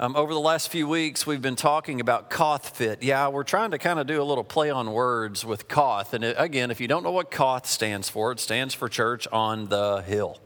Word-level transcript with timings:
Um, 0.00 0.14
over 0.14 0.32
the 0.32 0.38
last 0.38 0.68
few 0.68 0.86
weeks, 0.86 1.26
we've 1.26 1.42
been 1.42 1.56
talking 1.56 1.98
about 2.00 2.30
COTH 2.30 2.66
Fit. 2.70 3.02
Yeah, 3.02 3.26
we're 3.30 3.42
trying 3.42 3.72
to 3.72 3.78
kind 3.78 3.98
of 3.98 4.06
do 4.06 4.22
a 4.22 4.22
little 4.22 4.44
play 4.44 4.70
on 4.70 4.92
words 4.92 5.44
with 5.44 5.66
COTH. 5.66 6.12
And 6.12 6.22
it, 6.22 6.36
again, 6.38 6.70
if 6.70 6.78
you 6.80 6.86
don't 6.86 7.02
know 7.02 7.10
what 7.10 7.32
COTH 7.32 7.66
stands 7.66 8.08
for, 8.08 8.30
it 8.30 8.38
stands 8.38 8.74
for 8.74 8.88
Church 8.88 9.26
on 9.32 9.66
the 9.66 10.02
Hill. 10.02 10.38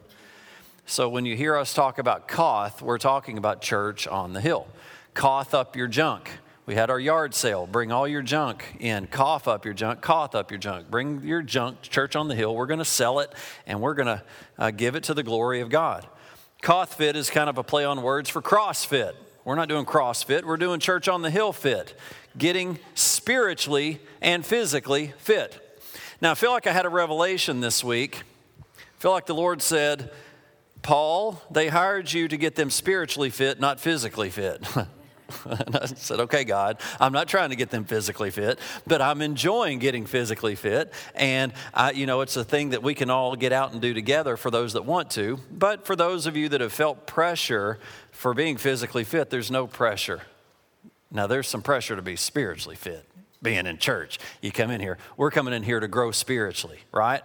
So 0.86 1.06
when 1.06 1.26
you 1.26 1.36
hear 1.36 1.54
us 1.54 1.74
talk 1.74 1.98
about 1.98 2.28
COTH, 2.28 2.80
we're 2.80 2.96
talking 2.96 3.36
about 3.36 3.60
Church 3.60 4.08
on 4.08 4.32
the 4.32 4.40
Hill. 4.40 4.66
Koth 5.12 5.52
up 5.52 5.76
your 5.76 5.86
junk. 5.86 6.30
We 6.64 6.72
had 6.74 6.88
our 6.88 6.98
yard 7.00 7.34
sale. 7.34 7.66
Bring 7.66 7.92
all 7.92 8.08
your 8.08 8.22
junk 8.22 8.78
in. 8.80 9.06
Cough 9.08 9.46
up 9.46 9.66
your 9.66 9.74
junk. 9.74 10.00
Cough 10.00 10.34
up 10.34 10.50
your 10.50 10.60
junk. 10.60 10.90
Bring 10.90 11.22
your 11.24 11.42
junk 11.42 11.82
to 11.82 11.90
Church 11.90 12.16
on 12.16 12.28
the 12.28 12.34
Hill. 12.34 12.54
We're 12.56 12.64
going 12.64 12.78
to 12.78 12.86
sell 12.86 13.18
it 13.20 13.30
and 13.66 13.82
we're 13.82 13.92
going 13.92 14.06
to 14.08 14.22
uh, 14.58 14.70
give 14.70 14.94
it 14.96 15.02
to 15.04 15.14
the 15.14 15.22
glory 15.22 15.60
of 15.60 15.68
God. 15.68 16.06
Cothfit 16.62 16.94
fit 16.94 17.16
is 17.16 17.28
kind 17.28 17.50
of 17.50 17.58
a 17.58 17.62
play 17.62 17.84
on 17.84 18.00
words 18.00 18.30
for 18.30 18.40
CrossFit. 18.40 19.12
We're 19.44 19.56
not 19.56 19.68
doing 19.68 19.84
CrossFit, 19.86 20.44
we're 20.44 20.56
doing 20.56 20.78
Church 20.78 21.08
on 21.08 21.22
the 21.22 21.30
Hill 21.30 21.52
fit, 21.52 21.98
getting 22.38 22.78
spiritually 22.94 24.00
and 24.20 24.46
physically 24.46 25.14
fit. 25.18 25.58
Now, 26.20 26.30
I 26.30 26.34
feel 26.36 26.52
like 26.52 26.68
I 26.68 26.72
had 26.72 26.86
a 26.86 26.90
revelation 26.90 27.58
this 27.60 27.82
week. 27.82 28.22
I 28.78 29.00
feel 29.00 29.10
like 29.10 29.26
the 29.26 29.34
Lord 29.34 29.60
said, 29.60 30.12
Paul, 30.82 31.42
they 31.50 31.66
hired 31.66 32.12
you 32.12 32.28
to 32.28 32.36
get 32.36 32.54
them 32.54 32.70
spiritually 32.70 33.30
fit, 33.30 33.58
not 33.58 33.80
physically 33.80 34.30
fit. 34.30 34.64
and 35.44 35.76
I 35.76 35.86
said, 35.86 36.20
okay, 36.20 36.44
God, 36.44 36.80
I'm 37.00 37.12
not 37.12 37.26
trying 37.26 37.50
to 37.50 37.56
get 37.56 37.70
them 37.70 37.84
physically 37.84 38.30
fit, 38.30 38.60
but 38.86 39.02
I'm 39.02 39.20
enjoying 39.22 39.80
getting 39.80 40.06
physically 40.06 40.54
fit. 40.54 40.92
And, 41.16 41.52
I, 41.74 41.90
you 41.90 42.06
know, 42.06 42.20
it's 42.20 42.36
a 42.36 42.44
thing 42.44 42.70
that 42.70 42.84
we 42.84 42.94
can 42.94 43.10
all 43.10 43.34
get 43.34 43.52
out 43.52 43.72
and 43.72 43.80
do 43.80 43.92
together 43.92 44.36
for 44.36 44.52
those 44.52 44.74
that 44.74 44.84
want 44.84 45.10
to. 45.12 45.40
But 45.50 45.84
for 45.84 45.96
those 45.96 46.26
of 46.26 46.36
you 46.36 46.48
that 46.50 46.60
have 46.60 46.72
felt 46.72 47.08
pressure 47.08 47.80
for 48.22 48.34
being 48.34 48.56
physically 48.56 49.02
fit, 49.02 49.30
there's 49.30 49.50
no 49.50 49.66
pressure. 49.66 50.20
Now, 51.10 51.26
there's 51.26 51.48
some 51.48 51.60
pressure 51.60 51.96
to 51.96 52.02
be 52.02 52.14
spiritually 52.14 52.76
fit, 52.76 53.04
being 53.42 53.66
in 53.66 53.78
church. 53.78 54.20
You 54.40 54.52
come 54.52 54.70
in 54.70 54.80
here, 54.80 54.96
we're 55.16 55.32
coming 55.32 55.52
in 55.52 55.64
here 55.64 55.80
to 55.80 55.88
grow 55.88 56.12
spiritually, 56.12 56.78
right? 56.92 57.20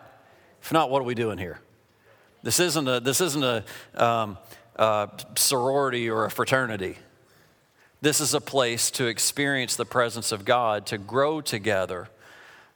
If 0.59 0.71
not, 0.71 0.89
what 0.89 1.01
are 1.03 1.05
we 1.05 1.13
doing 1.13 1.37
here? 1.37 1.59
This 2.41 2.59
isn't 2.59 2.87
a, 2.87 2.99
this 2.99 3.21
isn't 3.21 3.43
a, 3.43 3.63
um, 3.95 4.39
a 4.77 5.11
sorority 5.35 6.09
or 6.09 6.25
a 6.25 6.31
fraternity. 6.31 6.97
This 8.01 8.19
is 8.19 8.33
a 8.33 8.41
place 8.41 8.89
to 8.91 9.05
experience 9.05 9.75
the 9.75 9.85
presence 9.85 10.31
of 10.31 10.45
God, 10.45 10.87
to 10.87 10.97
grow 10.97 11.41
together 11.41 12.09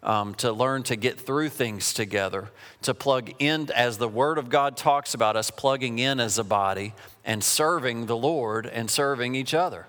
um, 0.04 0.34
to 0.36 0.52
learn 0.52 0.84
to 0.84 0.96
get 0.96 1.20
through 1.20 1.50
things 1.50 1.94
together, 1.94 2.50
to 2.82 2.94
plug 2.94 3.32
in, 3.40 3.70
as 3.76 3.98
the 3.98 4.08
Word 4.08 4.38
of 4.38 4.50
God 4.50 4.76
talks 4.76 5.14
about 5.14 5.36
us, 5.36 5.52
plugging 5.52 6.00
in 6.00 6.20
as 6.20 6.38
a 6.40 6.44
body 6.44 6.94
and 7.24 7.44
serving 7.44 8.08
the 8.08 8.18
Lord 8.18 8.66
and 8.66 8.90
serving 8.90 9.36
each 9.36 9.54
other. 9.54 9.86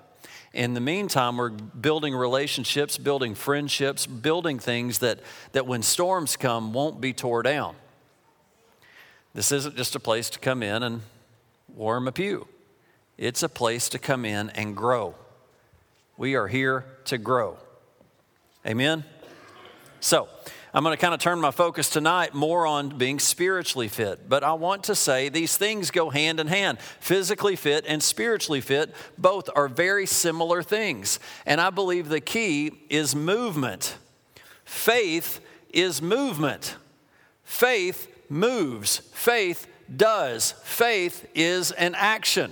In 0.53 0.75
the 0.75 0.79
meantime, 0.81 1.37
we're 1.37 1.49
building 1.49 2.15
relationships, 2.15 2.99
building 2.99 3.33
friendships, 3.33 4.05
building 4.05 4.59
things 4.59 4.99
that, 4.99 5.19
that 5.53 5.65
when 5.65 5.81
storms 5.81 6.37
come 6.37 6.73
won't 6.73 7.01
be 7.01 7.11
tore 7.11 7.41
down. 7.41 7.75
This 9.33 9.51
isn't 9.51 9.75
just 9.75 9.95
a 9.95 9.99
place 9.99 10.29
to 10.31 10.39
come 10.39 10.61
in 10.61 10.83
and 10.83 11.01
warm 11.73 12.07
a 12.07 12.11
pew, 12.11 12.47
it's 13.17 13.41
a 13.41 13.49
place 13.49 13.89
to 13.89 13.99
come 13.99 14.25
in 14.25 14.51
and 14.51 14.75
grow. 14.77 15.15
We 16.17 16.35
are 16.35 16.47
here 16.47 16.85
to 17.05 17.17
grow. 17.17 17.57
Amen? 18.67 19.03
So, 20.03 20.27
I'm 20.73 20.83
going 20.83 20.93
to 20.93 20.99
kind 20.99 21.13
of 21.13 21.21
turn 21.21 21.39
my 21.39 21.51
focus 21.51 21.89
tonight 21.89 22.33
more 22.33 22.67
on 22.67 22.89
being 22.97 23.19
spiritually 23.19 23.87
fit. 23.87 24.27
But 24.27 24.43
I 24.43 24.51
want 24.51 24.83
to 24.85 24.95
say 24.95 25.29
these 25.29 25.55
things 25.55 25.91
go 25.91 26.09
hand 26.09 26.41
in 26.41 26.47
hand. 26.47 26.81
Physically 26.99 27.55
fit 27.55 27.85
and 27.87 28.03
spiritually 28.03 28.59
fit 28.59 28.93
both 29.17 29.49
are 29.55 29.69
very 29.69 30.05
similar 30.05 30.61
things. 30.61 31.19
And 31.45 31.61
I 31.61 31.69
believe 31.69 32.09
the 32.09 32.19
key 32.19 32.73
is 32.89 33.15
movement. 33.15 33.95
Faith 34.65 35.39
is 35.73 36.01
movement. 36.01 36.75
Faith 37.45 38.13
moves. 38.27 38.97
Faith 39.13 39.67
does. 39.95 40.51
Faith 40.63 41.27
is 41.33 41.71
an 41.71 41.95
action. 41.95 42.51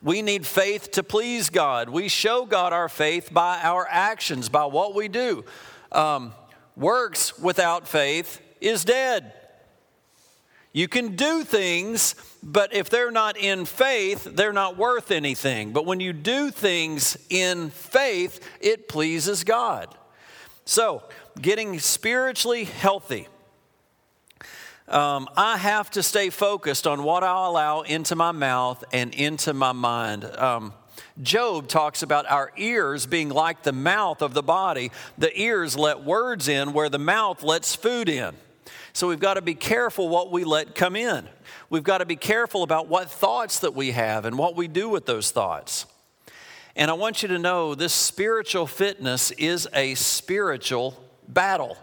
We 0.00 0.22
need 0.22 0.46
faith 0.46 0.92
to 0.92 1.02
please 1.02 1.50
God. 1.50 1.90
We 1.90 2.08
show 2.08 2.46
God 2.46 2.72
our 2.72 2.88
faith 2.88 3.34
by 3.34 3.58
our 3.62 3.86
actions, 3.90 4.48
by 4.48 4.64
what 4.64 4.94
we 4.94 5.06
do 5.06 5.44
um, 5.92 6.32
works 6.76 7.38
without 7.38 7.88
faith 7.88 8.40
is 8.60 8.84
dead. 8.84 9.32
You 10.72 10.86
can 10.86 11.16
do 11.16 11.42
things, 11.42 12.14
but 12.44 12.72
if 12.72 12.90
they're 12.90 13.10
not 13.10 13.36
in 13.36 13.64
faith, 13.64 14.22
they're 14.34 14.52
not 14.52 14.76
worth 14.76 15.10
anything. 15.10 15.72
But 15.72 15.84
when 15.84 15.98
you 15.98 16.12
do 16.12 16.50
things 16.52 17.16
in 17.28 17.70
faith, 17.70 18.38
it 18.60 18.86
pleases 18.86 19.42
God. 19.42 19.92
So, 20.64 21.02
getting 21.40 21.80
spiritually 21.80 22.64
healthy. 22.64 23.26
Um, 24.86 25.28
I 25.36 25.56
have 25.56 25.90
to 25.92 26.04
stay 26.04 26.30
focused 26.30 26.86
on 26.86 27.02
what 27.02 27.24
I 27.24 27.46
allow 27.46 27.80
into 27.80 28.14
my 28.14 28.30
mouth 28.30 28.84
and 28.92 29.12
into 29.12 29.52
my 29.52 29.72
mind. 29.72 30.24
Um, 30.24 30.72
Job 31.22 31.68
talks 31.68 32.02
about 32.02 32.30
our 32.30 32.52
ears 32.56 33.06
being 33.06 33.28
like 33.28 33.62
the 33.62 33.72
mouth 33.72 34.22
of 34.22 34.34
the 34.34 34.42
body. 34.42 34.90
The 35.18 35.38
ears 35.38 35.76
let 35.76 36.04
words 36.04 36.48
in 36.48 36.72
where 36.72 36.88
the 36.88 36.98
mouth 36.98 37.42
lets 37.42 37.74
food 37.74 38.08
in. 38.08 38.34
So 38.92 39.08
we've 39.08 39.20
got 39.20 39.34
to 39.34 39.42
be 39.42 39.54
careful 39.54 40.08
what 40.08 40.32
we 40.32 40.44
let 40.44 40.74
come 40.74 40.96
in. 40.96 41.28
We've 41.68 41.84
got 41.84 41.98
to 41.98 42.06
be 42.06 42.16
careful 42.16 42.62
about 42.62 42.88
what 42.88 43.10
thoughts 43.10 43.60
that 43.60 43.74
we 43.74 43.92
have 43.92 44.24
and 44.24 44.36
what 44.36 44.56
we 44.56 44.66
do 44.68 44.88
with 44.88 45.06
those 45.06 45.30
thoughts. 45.30 45.86
And 46.76 46.90
I 46.90 46.94
want 46.94 47.22
you 47.22 47.28
to 47.28 47.38
know 47.38 47.74
this 47.74 47.92
spiritual 47.92 48.66
fitness 48.66 49.30
is 49.32 49.68
a 49.74 49.94
spiritual 49.94 51.00
battle. 51.28 51.76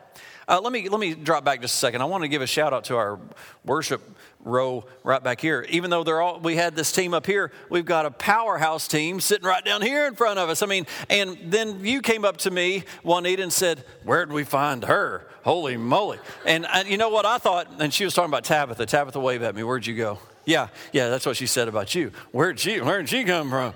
Uh, 0.49 0.59
let, 0.61 0.71
me, 0.71 0.87
let 0.89 0.99
me 0.99 1.13
drop 1.13 1.43
back 1.43 1.61
just 1.61 1.75
a 1.75 1.77
second. 1.77 2.01
I 2.01 2.05
want 2.05 2.23
to 2.23 2.27
give 2.29 2.41
a 2.41 2.47
shout 2.47 2.73
out 2.73 2.85
to 2.85 2.95
our 2.97 3.19
worship 3.65 4.01
row 4.47 4.85
right 5.03 5.23
back 5.23 5.39
here. 5.41 5.65
Even 5.69 5.89
though 5.89 6.03
they're 6.03 6.21
all, 6.21 6.39
we 6.39 6.55
had 6.55 6.75
this 6.75 6.91
team 6.91 7.13
up 7.13 7.25
here, 7.25 7.51
we've 7.69 7.85
got 7.85 8.05
a 8.05 8.11
powerhouse 8.11 8.87
team 8.87 9.19
sitting 9.19 9.45
right 9.45 9.63
down 9.63 9.81
here 9.81 10.07
in 10.07 10.15
front 10.15 10.39
of 10.39 10.49
us. 10.49 10.63
I 10.63 10.65
mean, 10.65 10.87
and 11.09 11.37
then 11.45 11.85
you 11.85 12.01
came 12.01 12.25
up 12.25 12.37
to 12.37 12.51
me, 12.51 12.83
Juanita, 13.03 13.43
and 13.43 13.53
said, 13.53 13.83
Where'd 14.03 14.31
we 14.31 14.43
find 14.43 14.85
her? 14.85 15.27
Holy 15.43 15.77
moly. 15.77 16.19
And 16.45 16.65
uh, 16.65 16.83
you 16.85 16.97
know 16.97 17.09
what 17.09 17.25
I 17.25 17.37
thought? 17.37 17.67
And 17.79 17.93
she 17.93 18.03
was 18.03 18.13
talking 18.13 18.29
about 18.31 18.43
Tabitha. 18.43 18.85
Tabitha 18.85 19.19
waved 19.19 19.43
at 19.43 19.55
me, 19.55 19.63
Where'd 19.63 19.85
you 19.85 19.95
go? 19.95 20.19
Yeah, 20.45 20.69
yeah, 20.93 21.09
that's 21.09 21.25
what 21.25 21.35
she 21.35 21.45
said 21.45 21.67
about 21.67 21.93
you. 21.93 22.11
Where'd 22.31 22.57
she, 22.59 22.79
where'd 22.79 23.09
she 23.09 23.25
come 23.25 23.49
from? 23.49 23.73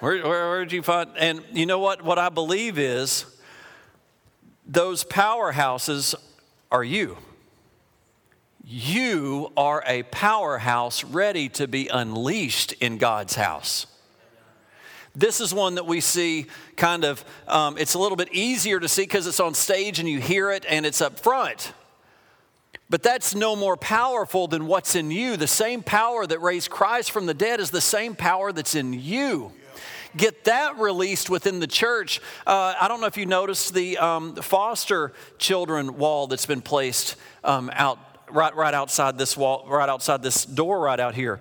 Where, 0.00 0.20
where, 0.22 0.48
where'd 0.50 0.72
you 0.72 0.82
find? 0.82 1.10
And 1.16 1.42
you 1.52 1.64
know 1.64 1.78
what? 1.78 2.02
What 2.02 2.18
I 2.18 2.28
believe 2.28 2.76
is 2.76 3.24
those 4.66 5.04
powerhouses 5.04 6.16
are 6.72 6.82
you 6.82 7.16
you 8.64 9.52
are 9.56 9.82
a 9.86 10.04
powerhouse 10.04 11.02
ready 11.04 11.48
to 11.48 11.66
be 11.66 11.88
unleashed 11.88 12.72
in 12.80 12.98
God's 12.98 13.34
house. 13.34 13.86
This 15.14 15.40
is 15.40 15.52
one 15.52 15.74
that 15.74 15.84
we 15.84 16.00
see 16.00 16.46
kind 16.76 17.04
of, 17.04 17.22
um, 17.46 17.76
it's 17.76 17.94
a 17.94 17.98
little 17.98 18.16
bit 18.16 18.28
easier 18.32 18.80
to 18.80 18.88
see 18.88 19.02
because 19.02 19.26
it's 19.26 19.40
on 19.40 19.52
stage 19.52 19.98
and 19.98 20.08
you 20.08 20.20
hear 20.20 20.50
it 20.50 20.64
and 20.66 20.86
it's 20.86 21.00
up 21.02 21.18
front. 21.20 21.72
But 22.88 23.02
that's 23.02 23.34
no 23.34 23.54
more 23.56 23.76
powerful 23.76 24.48
than 24.48 24.66
what's 24.66 24.94
in 24.94 25.10
you. 25.10 25.36
The 25.36 25.46
same 25.46 25.82
power 25.82 26.26
that 26.26 26.38
raised 26.40 26.70
Christ 26.70 27.10
from 27.10 27.26
the 27.26 27.34
dead 27.34 27.58
is 27.60 27.70
the 27.70 27.80
same 27.80 28.14
power 28.14 28.52
that's 28.52 28.74
in 28.74 28.92
you 28.92 29.52
get 30.14 30.44
that 30.44 30.78
released 30.78 31.30
within 31.30 31.58
the 31.58 31.66
church. 31.66 32.20
Uh, 32.46 32.74
I 32.78 32.86
don't 32.86 33.00
know 33.00 33.06
if 33.06 33.16
you 33.16 33.24
noticed 33.24 33.72
the 33.72 33.96
um, 33.96 34.34
foster 34.36 35.10
children 35.38 35.96
wall 35.96 36.26
that's 36.26 36.44
been 36.44 36.60
placed 36.60 37.16
um, 37.42 37.70
out 37.72 37.98
right, 38.34 38.54
right 38.56 38.74
outside 38.74 39.18
this 39.18 39.36
wall, 39.36 39.64
right 39.68 39.88
outside 39.88 40.22
this 40.22 40.44
door, 40.44 40.80
right 40.80 40.98
out 40.98 41.14
here. 41.14 41.40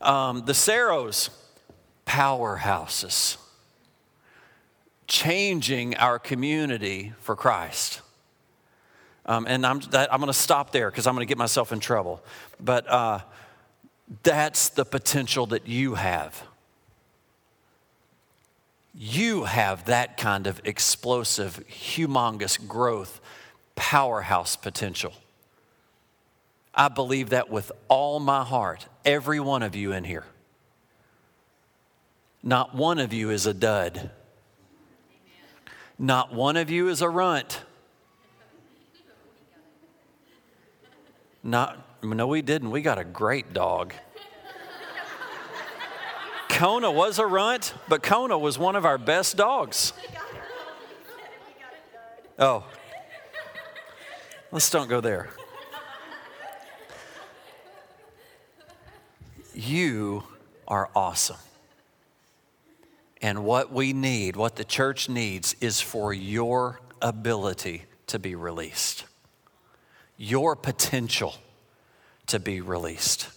Um, 0.00 0.44
the 0.44 0.54
Saros, 0.54 1.30
powerhouses, 2.06 3.36
changing 5.08 5.96
our 5.96 6.18
community 6.18 7.12
for 7.20 7.36
Christ. 7.36 8.02
Um, 9.24 9.46
and 9.46 9.66
I'm, 9.66 9.80
I'm 9.92 10.20
going 10.20 10.26
to 10.28 10.32
stop 10.32 10.70
there 10.72 10.90
because 10.90 11.06
I'm 11.06 11.14
going 11.14 11.26
to 11.26 11.28
get 11.28 11.38
myself 11.38 11.72
in 11.72 11.80
trouble. 11.80 12.22
But 12.60 12.88
uh, 12.88 13.20
that's 14.22 14.68
the 14.68 14.84
potential 14.84 15.46
that 15.46 15.66
you 15.66 15.94
have. 15.94 16.42
You 18.94 19.44
have 19.44 19.86
that 19.86 20.16
kind 20.16 20.46
of 20.46 20.60
explosive, 20.64 21.62
humongous 21.68 22.64
growth, 22.66 23.20
powerhouse 23.74 24.56
potential. 24.56 25.12
I 26.76 26.88
believe 26.88 27.30
that 27.30 27.48
with 27.50 27.72
all 27.88 28.20
my 28.20 28.44
heart, 28.44 28.86
every 29.04 29.40
one 29.40 29.62
of 29.62 29.74
you 29.74 29.92
in 29.92 30.04
here. 30.04 30.24
Not 32.42 32.74
one 32.74 32.98
of 32.98 33.14
you 33.14 33.30
is 33.30 33.46
a 33.46 33.54
dud. 33.54 34.10
Not 35.98 36.34
one 36.34 36.58
of 36.58 36.68
you 36.68 36.88
is 36.88 37.00
a 37.00 37.08
runt. 37.08 37.62
Not, 41.42 41.78
no, 42.02 42.26
we 42.26 42.42
didn't. 42.42 42.70
We 42.70 42.82
got 42.82 42.98
a 42.98 43.04
great 43.04 43.54
dog. 43.54 43.94
Kona 46.50 46.90
was 46.90 47.18
a 47.18 47.26
runt, 47.26 47.74
but 47.88 48.02
Kona 48.02 48.36
was 48.38 48.58
one 48.58 48.76
of 48.76 48.84
our 48.84 48.98
best 48.98 49.36
dogs. 49.36 49.92
Oh, 52.38 52.66
let's 54.52 54.68
don't 54.70 54.88
go 54.88 55.00
there. 55.00 55.30
You 59.58 60.22
are 60.68 60.90
awesome. 60.94 61.38
And 63.22 63.42
what 63.46 63.72
we 63.72 63.94
need, 63.94 64.36
what 64.36 64.56
the 64.56 64.64
church 64.66 65.08
needs, 65.08 65.56
is 65.62 65.80
for 65.80 66.12
your 66.12 66.78
ability 67.00 67.84
to 68.08 68.18
be 68.18 68.34
released, 68.34 69.04
your 70.18 70.56
potential 70.56 71.34
to 72.26 72.38
be 72.38 72.60
released 72.60 73.28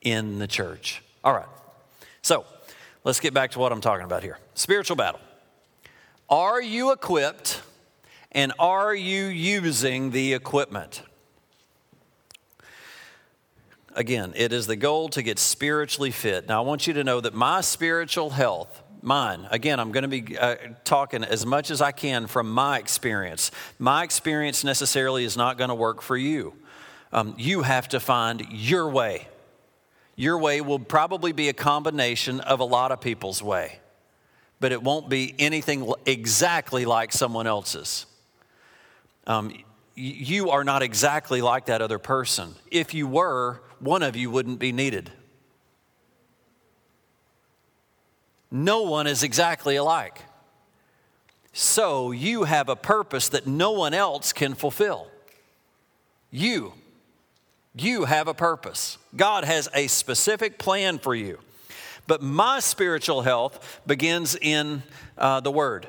in 0.00 0.38
the 0.38 0.46
church. 0.46 1.02
All 1.24 1.32
right. 1.34 1.48
So 2.22 2.44
let's 3.02 3.18
get 3.18 3.34
back 3.34 3.50
to 3.50 3.58
what 3.58 3.72
I'm 3.72 3.80
talking 3.80 4.04
about 4.04 4.22
here 4.22 4.38
spiritual 4.54 4.94
battle. 4.94 5.20
Are 6.28 6.62
you 6.62 6.92
equipped 6.92 7.60
and 8.30 8.52
are 8.60 8.94
you 8.94 9.24
using 9.24 10.12
the 10.12 10.32
equipment? 10.32 11.02
Again, 14.00 14.32
it 14.34 14.54
is 14.54 14.66
the 14.66 14.76
goal 14.76 15.10
to 15.10 15.20
get 15.20 15.38
spiritually 15.38 16.10
fit. 16.10 16.48
Now, 16.48 16.62
I 16.62 16.66
want 16.66 16.86
you 16.86 16.94
to 16.94 17.04
know 17.04 17.20
that 17.20 17.34
my 17.34 17.60
spiritual 17.60 18.30
health, 18.30 18.82
mine. 19.02 19.46
Again, 19.50 19.78
I'm 19.78 19.92
going 19.92 20.08
to 20.08 20.08
be 20.22 20.38
uh, 20.38 20.56
talking 20.84 21.22
as 21.22 21.44
much 21.44 21.70
as 21.70 21.82
I 21.82 21.92
can 21.92 22.26
from 22.26 22.50
my 22.50 22.78
experience. 22.78 23.50
My 23.78 24.02
experience 24.02 24.64
necessarily 24.64 25.24
is 25.26 25.36
not 25.36 25.58
going 25.58 25.68
to 25.68 25.74
work 25.74 26.00
for 26.00 26.16
you. 26.16 26.54
Um, 27.12 27.34
you 27.36 27.60
have 27.60 27.90
to 27.90 28.00
find 28.00 28.46
your 28.50 28.88
way. 28.88 29.28
Your 30.16 30.38
way 30.38 30.62
will 30.62 30.78
probably 30.78 31.32
be 31.32 31.50
a 31.50 31.52
combination 31.52 32.40
of 32.40 32.60
a 32.60 32.64
lot 32.64 32.92
of 32.92 33.02
people's 33.02 33.42
way, 33.42 33.80
but 34.60 34.72
it 34.72 34.82
won't 34.82 35.10
be 35.10 35.34
anything 35.38 35.92
exactly 36.06 36.86
like 36.86 37.12
someone 37.12 37.46
else's. 37.46 38.06
Um, 39.26 39.52
you 39.94 40.48
are 40.48 40.64
not 40.64 40.80
exactly 40.80 41.42
like 41.42 41.66
that 41.66 41.82
other 41.82 41.98
person. 41.98 42.54
If 42.70 42.94
you 42.94 43.06
were, 43.06 43.60
one 43.80 44.02
of 44.02 44.14
you 44.16 44.30
wouldn't 44.30 44.58
be 44.58 44.72
needed. 44.72 45.10
No 48.50 48.82
one 48.82 49.06
is 49.06 49.22
exactly 49.22 49.76
alike. 49.76 50.20
So 51.52 52.12
you 52.12 52.44
have 52.44 52.68
a 52.68 52.76
purpose 52.76 53.28
that 53.30 53.46
no 53.46 53.72
one 53.72 53.94
else 53.94 54.32
can 54.32 54.54
fulfill. 54.54 55.08
You, 56.30 56.74
you 57.74 58.04
have 58.04 58.28
a 58.28 58.34
purpose. 58.34 58.98
God 59.16 59.44
has 59.44 59.68
a 59.74 59.86
specific 59.88 60.58
plan 60.58 60.98
for 60.98 61.14
you. 61.14 61.38
But 62.06 62.22
my 62.22 62.60
spiritual 62.60 63.22
health 63.22 63.80
begins 63.86 64.36
in 64.36 64.82
uh, 65.16 65.40
the 65.40 65.50
Word 65.50 65.86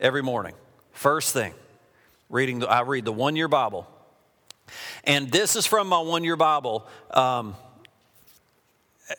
every 0.00 0.22
morning. 0.22 0.54
First 0.92 1.32
thing, 1.32 1.52
reading. 2.28 2.60
The, 2.60 2.68
I 2.68 2.82
read 2.82 3.04
the 3.04 3.12
one-year 3.12 3.48
Bible 3.48 3.88
and 5.04 5.30
this 5.30 5.56
is 5.56 5.66
from 5.66 5.88
my 5.88 6.00
one 6.00 6.24
year 6.24 6.36
Bible. 6.36 6.86
Um, 7.10 7.56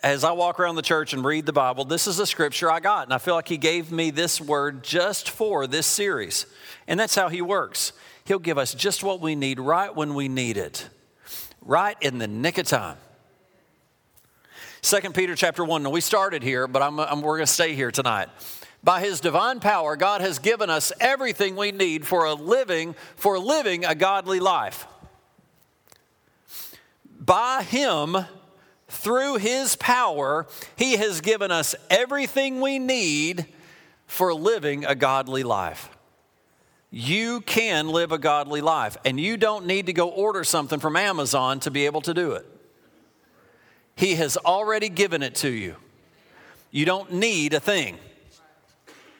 as 0.01 0.23
I 0.23 0.31
walk 0.31 0.59
around 0.59 0.75
the 0.75 0.81
church 0.81 1.13
and 1.13 1.23
read 1.23 1.45
the 1.45 1.53
Bible, 1.53 1.85
this 1.85 2.07
is 2.07 2.17
a 2.19 2.25
scripture 2.25 2.71
I 2.71 2.79
got. 2.79 3.05
And 3.05 3.13
I 3.13 3.19
feel 3.19 3.35
like 3.35 3.47
He 3.47 3.57
gave 3.57 3.91
me 3.91 4.09
this 4.09 4.41
word 4.41 4.83
just 4.83 5.29
for 5.29 5.67
this 5.67 5.85
series. 5.85 6.45
And 6.87 6.99
that's 6.99 7.15
how 7.15 7.29
He 7.29 7.41
works. 7.41 7.93
He'll 8.25 8.39
give 8.39 8.57
us 8.57 8.73
just 8.73 9.03
what 9.03 9.19
we 9.21 9.35
need 9.35 9.59
right 9.59 9.95
when 9.95 10.15
we 10.15 10.27
need 10.27 10.57
it, 10.57 10.89
right 11.61 11.95
in 12.01 12.17
the 12.17 12.27
nick 12.27 12.57
of 12.57 12.65
time. 12.65 12.97
Second 14.81 15.13
Peter 15.13 15.35
chapter 15.35 15.63
1, 15.63 15.89
we 15.91 16.01
started 16.01 16.41
here, 16.41 16.67
but 16.67 16.81
I'm, 16.81 16.99
I'm, 16.99 17.21
we're 17.21 17.37
going 17.37 17.45
to 17.45 17.51
stay 17.51 17.75
here 17.75 17.91
tonight. 17.91 18.27
By 18.83 18.99
his 18.99 19.19
divine 19.19 19.59
power, 19.59 19.95
God 19.95 20.21
has 20.21 20.37
given 20.39 20.69
us 20.71 20.91
everything 20.99 21.55
we 21.55 21.71
need 21.71 22.05
for 22.05 22.25
a 22.25 22.33
living, 22.33 22.95
for 23.15 23.37
living 23.39 23.85
a 23.85 23.95
godly 23.95 24.39
life 24.39 24.87
by 27.25 27.63
Him, 27.63 28.17
through 28.87 29.37
His 29.37 29.75
power, 29.75 30.45
He 30.75 30.97
has 30.97 31.21
given 31.21 31.51
us 31.51 31.75
everything 31.89 32.61
we 32.61 32.77
need 32.79 33.47
for 34.05 34.33
living 34.33 34.85
a 34.85 34.93
godly 34.95 35.43
life. 35.43 35.89
You 36.91 37.41
can 37.41 37.89
live 37.89 38.11
a 38.11 38.17
godly 38.17 38.61
life, 38.61 38.95
and 39.03 39.19
you 39.19 39.37
don't 39.37 39.65
need 39.65 39.87
to 39.87 39.93
go 39.93 40.09
order 40.09 40.43
something 40.43 40.79
from 40.79 40.95
Amazon 40.95 41.59
to 41.61 41.71
be 41.71 41.87
able 41.87 42.01
to 42.01 42.13
do 42.13 42.33
it. 42.33 42.45
He 43.95 44.15
has 44.15 44.37
already 44.37 44.89
given 44.89 45.23
it 45.23 45.35
to 45.35 45.49
you. 45.49 45.75
You 46.69 46.85
don't 46.85 47.11
need 47.13 47.53
a 47.53 47.59
thing. 47.59 47.97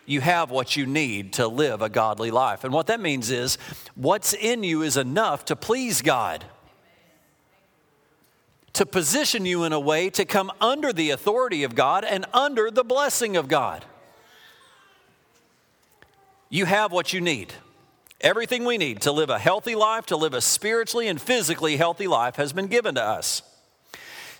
You 0.06 0.22
have 0.22 0.52
what 0.52 0.76
you 0.76 0.86
need 0.86 1.34
to 1.34 1.48
live 1.48 1.82
a 1.82 1.90
godly 1.90 2.30
life. 2.30 2.64
And 2.64 2.72
what 2.72 2.88
that 2.88 3.00
means 3.00 3.32
is 3.32 3.58
what's 3.96 4.34
in 4.34 4.62
you 4.64 4.84
is 4.84 4.98
enough 4.98 5.46
to 5.46 5.56
please 5.56 6.02
God 6.04 6.46
to 8.76 8.86
position 8.86 9.46
you 9.46 9.64
in 9.64 9.72
a 9.72 9.80
way 9.80 10.10
to 10.10 10.26
come 10.26 10.52
under 10.60 10.92
the 10.92 11.10
authority 11.10 11.64
of 11.64 11.76
God 11.76 12.04
and 12.04 12.26
under 12.34 12.70
the 12.70 12.84
blessing 12.84 13.38
of 13.38 13.48
God. 13.48 13.86
You 16.50 16.66
have 16.66 16.92
what 16.92 17.14
you 17.14 17.22
need. 17.22 17.54
Everything 18.22 18.66
we 18.66 18.78
need 18.78 19.00
to 19.02 19.12
live 19.14 19.30
a 19.30 19.40
healthy 19.40 19.76
life, 19.76 20.06
to 20.08 20.18
live 20.18 20.34
a 20.34 20.42
spiritually 20.42 21.08
and 21.08 21.22
physically 21.22 21.78
healthy 21.78 22.06
life, 22.08 22.36
has 22.36 22.52
been 22.54 22.68
given 22.68 22.96
to 22.96 23.04
us. 23.04 23.42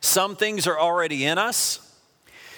Some 0.02 0.36
things 0.36 0.68
are 0.68 0.80
already 0.80 1.24
in 1.26 1.38
us, 1.38 1.82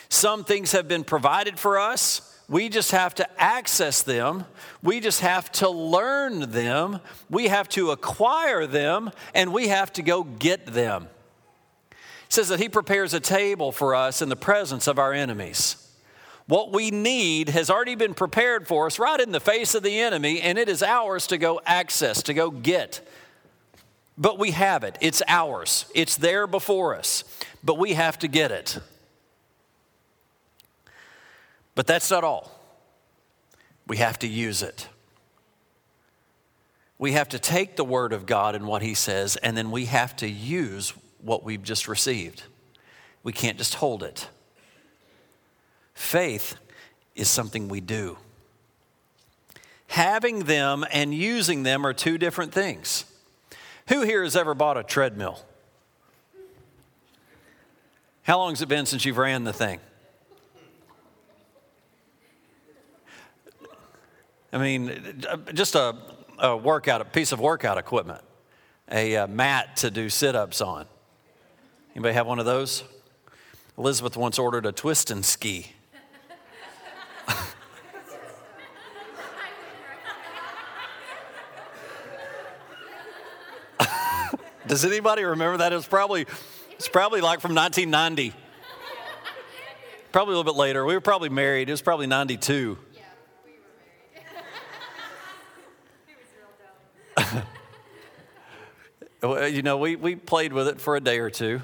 some 0.09 0.43
things 0.43 0.71
have 0.71 0.87
been 0.87 1.03
provided 1.03 1.59
for 1.59 1.77
us. 1.79 2.21
We 2.49 2.69
just 2.69 2.91
have 2.91 3.13
to 3.15 3.41
access 3.41 4.01
them. 4.03 4.45
We 4.81 5.01
just 5.01 5.19
have 5.19 5.51
to 5.53 5.67
learn 5.69 6.49
them. 6.51 7.01
We 7.29 7.49
have 7.49 7.67
to 7.69 7.91
acquire 7.91 8.65
them, 8.65 9.11
and 9.35 9.51
we 9.51 9.67
have 9.67 9.91
to 9.93 10.01
go 10.01 10.23
get 10.23 10.65
them 10.65 11.09
says 12.29 12.49
that 12.49 12.59
he 12.59 12.69
prepares 12.69 13.13
a 13.13 13.19
table 13.19 13.71
for 13.71 13.95
us 13.95 14.21
in 14.21 14.29
the 14.29 14.35
presence 14.35 14.87
of 14.87 14.99
our 14.99 15.13
enemies. 15.13 15.83
What 16.47 16.71
we 16.71 16.91
need 16.91 17.49
has 17.49 17.69
already 17.69 17.95
been 17.95 18.13
prepared 18.13 18.67
for 18.67 18.85
us 18.85 18.99
right 18.99 19.19
in 19.19 19.31
the 19.31 19.39
face 19.39 19.75
of 19.75 19.83
the 19.83 19.99
enemy, 19.99 20.41
and 20.41 20.57
it 20.57 20.69
is 20.69 20.81
ours 20.81 21.27
to 21.27 21.37
go 21.37 21.59
access, 21.65 22.23
to 22.23 22.33
go 22.33 22.49
get. 22.51 23.05
But 24.17 24.39
we 24.39 24.51
have 24.51 24.83
it. 24.83 24.97
It's 25.01 25.21
ours. 25.27 25.85
It's 25.93 26.15
there 26.15 26.47
before 26.47 26.95
us. 26.95 27.23
But 27.63 27.77
we 27.77 27.93
have 27.93 28.17
to 28.19 28.27
get 28.27 28.51
it. 28.51 28.79
But 31.75 31.85
that's 31.85 32.09
not 32.09 32.23
all. 32.23 32.51
We 33.85 33.97
have 33.97 34.17
to 34.19 34.27
use 34.27 34.63
it. 34.63 34.87
We 36.97 37.11
have 37.11 37.29
to 37.29 37.39
take 37.39 37.75
the 37.75 37.85
Word 37.85 38.11
of 38.11 38.25
God 38.25 38.55
and 38.55 38.65
what 38.65 38.81
He 38.81 38.95
says, 38.95 39.35
and 39.37 39.55
then 39.55 39.69
we 39.69 39.85
have 39.85 40.15
to 40.17 40.27
use 40.27 40.93
what 41.27 41.43
we've 41.43 41.61
just 41.61 41.87
received. 41.87 42.41
We 43.21 43.33
can't 43.33 43.57
just 43.57 43.75
hold 43.75 44.01
it. 44.01 44.27
Faith 45.93 46.55
is 47.15 47.29
something 47.29 47.67
we 47.67 47.81
do. 47.81 48.17
Having 49.87 50.45
them 50.45 50.85
and 50.91 51.13
using 51.13 51.63
them 51.63 51.85
are 51.85 51.93
two 51.93 52.17
different 52.17 52.51
things. 52.53 53.05
Who 53.89 54.01
here 54.01 54.23
has 54.23 54.35
ever 54.35 54.53
bought 54.53 54.77
a 54.77 54.83
treadmill? 54.83 55.39
How 58.23 58.37
long 58.37 58.51
has 58.53 58.61
it 58.61 58.67
been 58.69 58.85
since 58.85 59.05
you've 59.05 59.17
ran 59.17 59.43
the 59.43 59.53
thing? 59.53 59.79
I 64.53 64.57
mean, 64.57 65.13
just 65.53 65.75
a, 65.75 65.95
a 66.39 66.55
workout, 66.55 67.01
a 67.01 67.05
piece 67.05 67.31
of 67.31 67.39
workout 67.39 67.77
equipment, 67.77 68.21
a, 68.89 69.13
a 69.15 69.23
uh, 69.23 69.27
mat 69.27 69.77
to 69.77 69.91
do 69.91 70.09
sit 70.09 70.35
ups 70.35 70.61
on. 70.61 70.85
Anybody 71.97 72.13
have 72.13 72.27
one 72.27 72.37
of 72.37 72.45
those? 72.45 72.83
Elizabeth 73.75 74.15
once 74.15 74.37
ordered 74.37 74.67
a 74.67 74.71
twist 74.71 75.09
and 75.09 75.25
ski. 75.25 75.71
Does 84.67 84.85
anybody 84.85 85.23
remember 85.23 85.57
that? 85.57 85.71
It 85.73 85.75
was 85.75 85.87
probably 85.87 86.27
it's 86.73 86.87
probably 86.87 87.19
like 87.21 87.39
from 87.39 87.55
1990. 87.55 88.39
Probably 90.11 90.33
a 90.35 90.37
little 90.37 90.53
bit 90.53 90.59
later. 90.59 90.85
We 90.85 90.93
were 90.93 91.01
probably 91.01 91.29
married. 91.29 91.67
It 91.67 91.73
was 91.73 91.81
probably 91.81 92.05
92. 92.05 92.77
Yeah, 92.93 92.99
we 93.43 93.51
were 93.53 93.55
married. 94.13 94.27
it 97.25 97.33
was 99.29 99.39
real 99.41 99.41
dumb. 99.41 99.55
you 99.55 99.63
know, 99.63 99.79
we, 99.79 99.95
we 99.95 100.15
played 100.15 100.53
with 100.53 100.67
it 100.67 100.79
for 100.79 100.95
a 100.95 101.01
day 101.01 101.17
or 101.17 101.31
two 101.31 101.59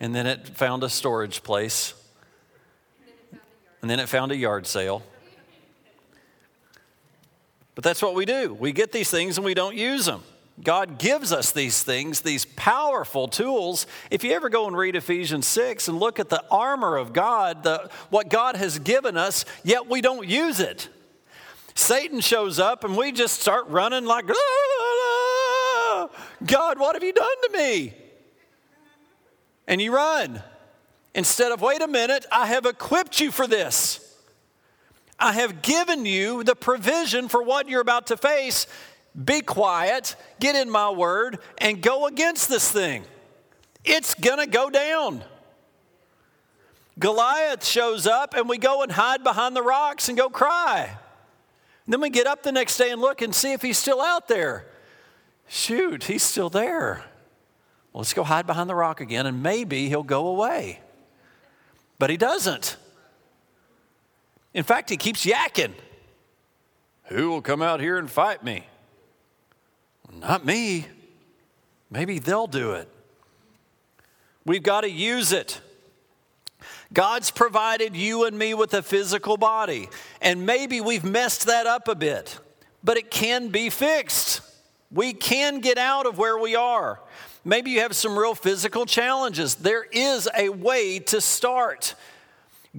and 0.00 0.14
then 0.14 0.26
it 0.26 0.48
found 0.48 0.82
a 0.82 0.88
storage 0.88 1.42
place, 1.42 1.92
and 3.82 3.90
then 3.90 4.00
it 4.00 4.08
found 4.08 4.32
a 4.32 4.36
yard 4.36 4.66
sale. 4.66 5.02
But 7.74 7.84
that's 7.84 8.02
what 8.02 8.14
we 8.14 8.24
do. 8.24 8.52
We 8.54 8.72
get 8.72 8.92
these 8.92 9.10
things 9.10 9.36
and 9.38 9.44
we 9.44 9.54
don't 9.54 9.76
use 9.76 10.04
them. 10.06 10.22
God 10.62 10.98
gives 10.98 11.32
us 11.32 11.52
these 11.52 11.82
things, 11.82 12.20
these 12.20 12.44
powerful 12.44 13.28
tools. 13.28 13.86
If 14.10 14.24
you 14.24 14.32
ever 14.32 14.50
go 14.50 14.66
and 14.66 14.76
read 14.76 14.96
Ephesians 14.96 15.46
6 15.46 15.88
and 15.88 15.98
look 15.98 16.18
at 16.18 16.28
the 16.28 16.42
armor 16.50 16.96
of 16.96 17.14
God, 17.14 17.62
the, 17.62 17.88
what 18.10 18.28
God 18.28 18.56
has 18.56 18.78
given 18.78 19.16
us, 19.16 19.46
yet 19.64 19.86
we 19.86 20.02
don't 20.02 20.28
use 20.28 20.60
it. 20.60 20.88
Satan 21.74 22.20
shows 22.20 22.58
up 22.58 22.84
and 22.84 22.96
we 22.96 23.12
just 23.12 23.40
start 23.40 23.66
running 23.68 24.04
like, 24.04 24.26
ah, 24.28 26.08
God, 26.44 26.78
what 26.78 26.94
have 26.94 27.02
you 27.04 27.14
done 27.14 27.26
to 27.50 27.56
me? 27.56 27.94
and 29.70 29.80
you 29.80 29.94
run. 29.94 30.42
Instead 31.14 31.52
of, 31.52 31.60
wait 31.60 31.80
a 31.80 31.86
minute, 31.86 32.26
I 32.30 32.46
have 32.48 32.66
equipped 32.66 33.20
you 33.20 33.30
for 33.30 33.46
this. 33.46 34.04
I 35.18 35.32
have 35.32 35.62
given 35.62 36.04
you 36.04 36.42
the 36.42 36.56
provision 36.56 37.28
for 37.28 37.40
what 37.40 37.68
you're 37.68 37.80
about 37.80 38.08
to 38.08 38.16
face. 38.16 38.66
Be 39.24 39.40
quiet, 39.42 40.16
get 40.40 40.56
in 40.56 40.68
my 40.70 40.90
word, 40.90 41.38
and 41.58 41.80
go 41.80 42.08
against 42.08 42.48
this 42.48 42.68
thing. 42.70 43.04
It's 43.84 44.14
gonna 44.14 44.46
go 44.48 44.70
down. 44.70 45.22
Goliath 46.98 47.64
shows 47.64 48.08
up, 48.08 48.34
and 48.34 48.48
we 48.48 48.58
go 48.58 48.82
and 48.82 48.90
hide 48.90 49.22
behind 49.22 49.54
the 49.54 49.62
rocks 49.62 50.08
and 50.08 50.18
go 50.18 50.28
cry. 50.28 50.88
And 51.86 51.92
then 51.92 52.00
we 52.00 52.10
get 52.10 52.26
up 52.26 52.42
the 52.42 52.52
next 52.52 52.76
day 52.76 52.90
and 52.90 53.00
look 53.00 53.22
and 53.22 53.32
see 53.32 53.52
if 53.52 53.62
he's 53.62 53.78
still 53.78 54.00
out 54.02 54.26
there. 54.26 54.66
Shoot, 55.46 56.04
he's 56.04 56.24
still 56.24 56.50
there. 56.50 57.04
Well, 57.92 58.00
let's 58.00 58.12
go 58.14 58.22
hide 58.22 58.46
behind 58.46 58.70
the 58.70 58.74
rock 58.74 59.00
again 59.00 59.26
and 59.26 59.42
maybe 59.42 59.88
he'll 59.88 60.02
go 60.02 60.28
away. 60.28 60.80
But 61.98 62.10
he 62.10 62.16
doesn't. 62.16 62.76
In 64.54 64.64
fact, 64.64 64.90
he 64.90 64.96
keeps 64.96 65.24
yakking. 65.24 65.72
Who 67.04 67.30
will 67.30 67.42
come 67.42 67.62
out 67.62 67.80
here 67.80 67.98
and 67.98 68.08
fight 68.10 68.44
me? 68.44 68.66
Not 70.12 70.44
me. 70.44 70.86
Maybe 71.90 72.18
they'll 72.18 72.46
do 72.46 72.72
it. 72.72 72.88
We've 74.44 74.62
got 74.62 74.82
to 74.82 74.90
use 74.90 75.32
it. 75.32 75.60
God's 76.92 77.30
provided 77.30 77.94
you 77.96 78.24
and 78.24 78.36
me 78.36 78.54
with 78.54 78.74
a 78.74 78.82
physical 78.82 79.36
body, 79.36 79.88
and 80.20 80.44
maybe 80.44 80.80
we've 80.80 81.04
messed 81.04 81.46
that 81.46 81.66
up 81.66 81.86
a 81.86 81.94
bit, 81.94 82.38
but 82.82 82.96
it 82.96 83.12
can 83.12 83.50
be 83.50 83.70
fixed. 83.70 84.40
We 84.90 85.12
can 85.12 85.60
get 85.60 85.78
out 85.78 86.06
of 86.06 86.18
where 86.18 86.36
we 86.36 86.56
are. 86.56 87.00
Maybe 87.44 87.70
you 87.70 87.80
have 87.80 87.96
some 87.96 88.18
real 88.18 88.34
physical 88.34 88.84
challenges. 88.86 89.54
There 89.56 89.84
is 89.84 90.28
a 90.36 90.50
way 90.50 90.98
to 91.00 91.20
start. 91.20 91.94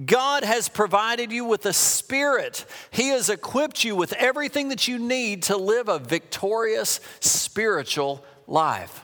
God 0.06 0.44
has 0.44 0.68
provided 0.68 1.32
you 1.32 1.44
with 1.44 1.66
a 1.66 1.72
spirit. 1.72 2.64
He 2.90 3.08
has 3.08 3.28
equipped 3.28 3.84
you 3.84 3.96
with 3.96 4.12
everything 4.14 4.68
that 4.68 4.86
you 4.88 4.98
need 4.98 5.42
to 5.44 5.56
live 5.56 5.88
a 5.88 5.98
victorious 5.98 7.00
spiritual 7.20 8.24
life. 8.46 9.02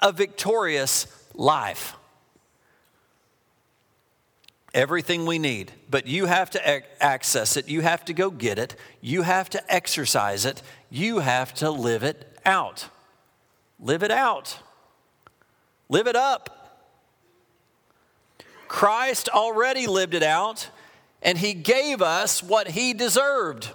A 0.00 0.12
victorious 0.12 1.06
life. 1.34 1.94
Everything 4.74 5.24
we 5.24 5.38
need, 5.38 5.72
but 5.88 6.06
you 6.06 6.26
have 6.26 6.50
to 6.50 7.02
access 7.02 7.56
it. 7.56 7.66
You 7.66 7.80
have 7.80 8.04
to 8.06 8.12
go 8.12 8.28
get 8.30 8.58
it. 8.58 8.76
You 9.00 9.22
have 9.22 9.48
to 9.50 9.72
exercise 9.74 10.44
it. 10.44 10.60
You 10.90 11.20
have 11.20 11.54
to 11.54 11.70
live 11.70 12.02
it 12.02 12.36
out. 12.44 12.88
Live 13.78 14.02
it 14.02 14.10
out, 14.10 14.58
live 15.88 16.06
it 16.06 16.16
up. 16.16 16.52
Christ 18.68 19.28
already 19.28 19.86
lived 19.86 20.14
it 20.14 20.22
out, 20.22 20.70
and 21.22 21.38
he 21.38 21.52
gave 21.52 22.00
us 22.02 22.42
what 22.42 22.68
he 22.70 22.94
deserved. 22.94 23.70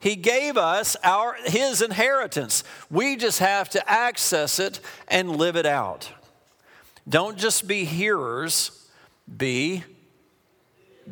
He 0.00 0.16
gave 0.16 0.56
us 0.56 0.96
our, 1.04 1.36
his 1.44 1.80
inheritance. 1.80 2.64
We 2.90 3.14
just 3.16 3.38
have 3.38 3.68
to 3.70 3.90
access 3.90 4.58
it 4.58 4.80
and 5.06 5.36
live 5.36 5.54
it 5.56 5.66
out. 5.66 6.10
Don't 7.08 7.38
just 7.38 7.68
be 7.68 7.84
hearers, 7.84 8.88
be 9.36 9.84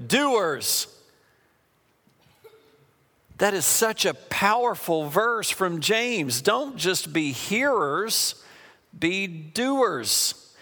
doers. 0.09 0.87
That 3.41 3.55
is 3.55 3.65
such 3.65 4.05
a 4.05 4.13
powerful 4.13 5.09
verse 5.09 5.49
from 5.49 5.81
James. 5.81 6.43
Don't 6.43 6.77
just 6.77 7.11
be 7.11 7.33
hearers, 7.33 8.35
be 8.97 9.27
doers. 9.27 10.55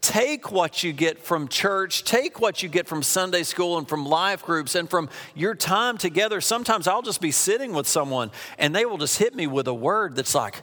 Take 0.00 0.50
what 0.50 0.82
you 0.82 0.92
get 0.92 1.20
from 1.20 1.46
church, 1.46 2.02
take 2.02 2.40
what 2.40 2.60
you 2.60 2.68
get 2.68 2.88
from 2.88 3.04
Sunday 3.04 3.44
school 3.44 3.78
and 3.78 3.88
from 3.88 4.04
life 4.04 4.44
groups 4.44 4.74
and 4.74 4.90
from 4.90 5.10
your 5.36 5.54
time 5.54 5.96
together. 5.96 6.40
Sometimes 6.40 6.88
I'll 6.88 7.02
just 7.02 7.20
be 7.20 7.30
sitting 7.30 7.72
with 7.72 7.86
someone 7.86 8.32
and 8.58 8.74
they 8.74 8.84
will 8.84 8.98
just 8.98 9.16
hit 9.16 9.36
me 9.36 9.46
with 9.46 9.68
a 9.68 9.74
word 9.74 10.16
that's 10.16 10.34
like, 10.34 10.62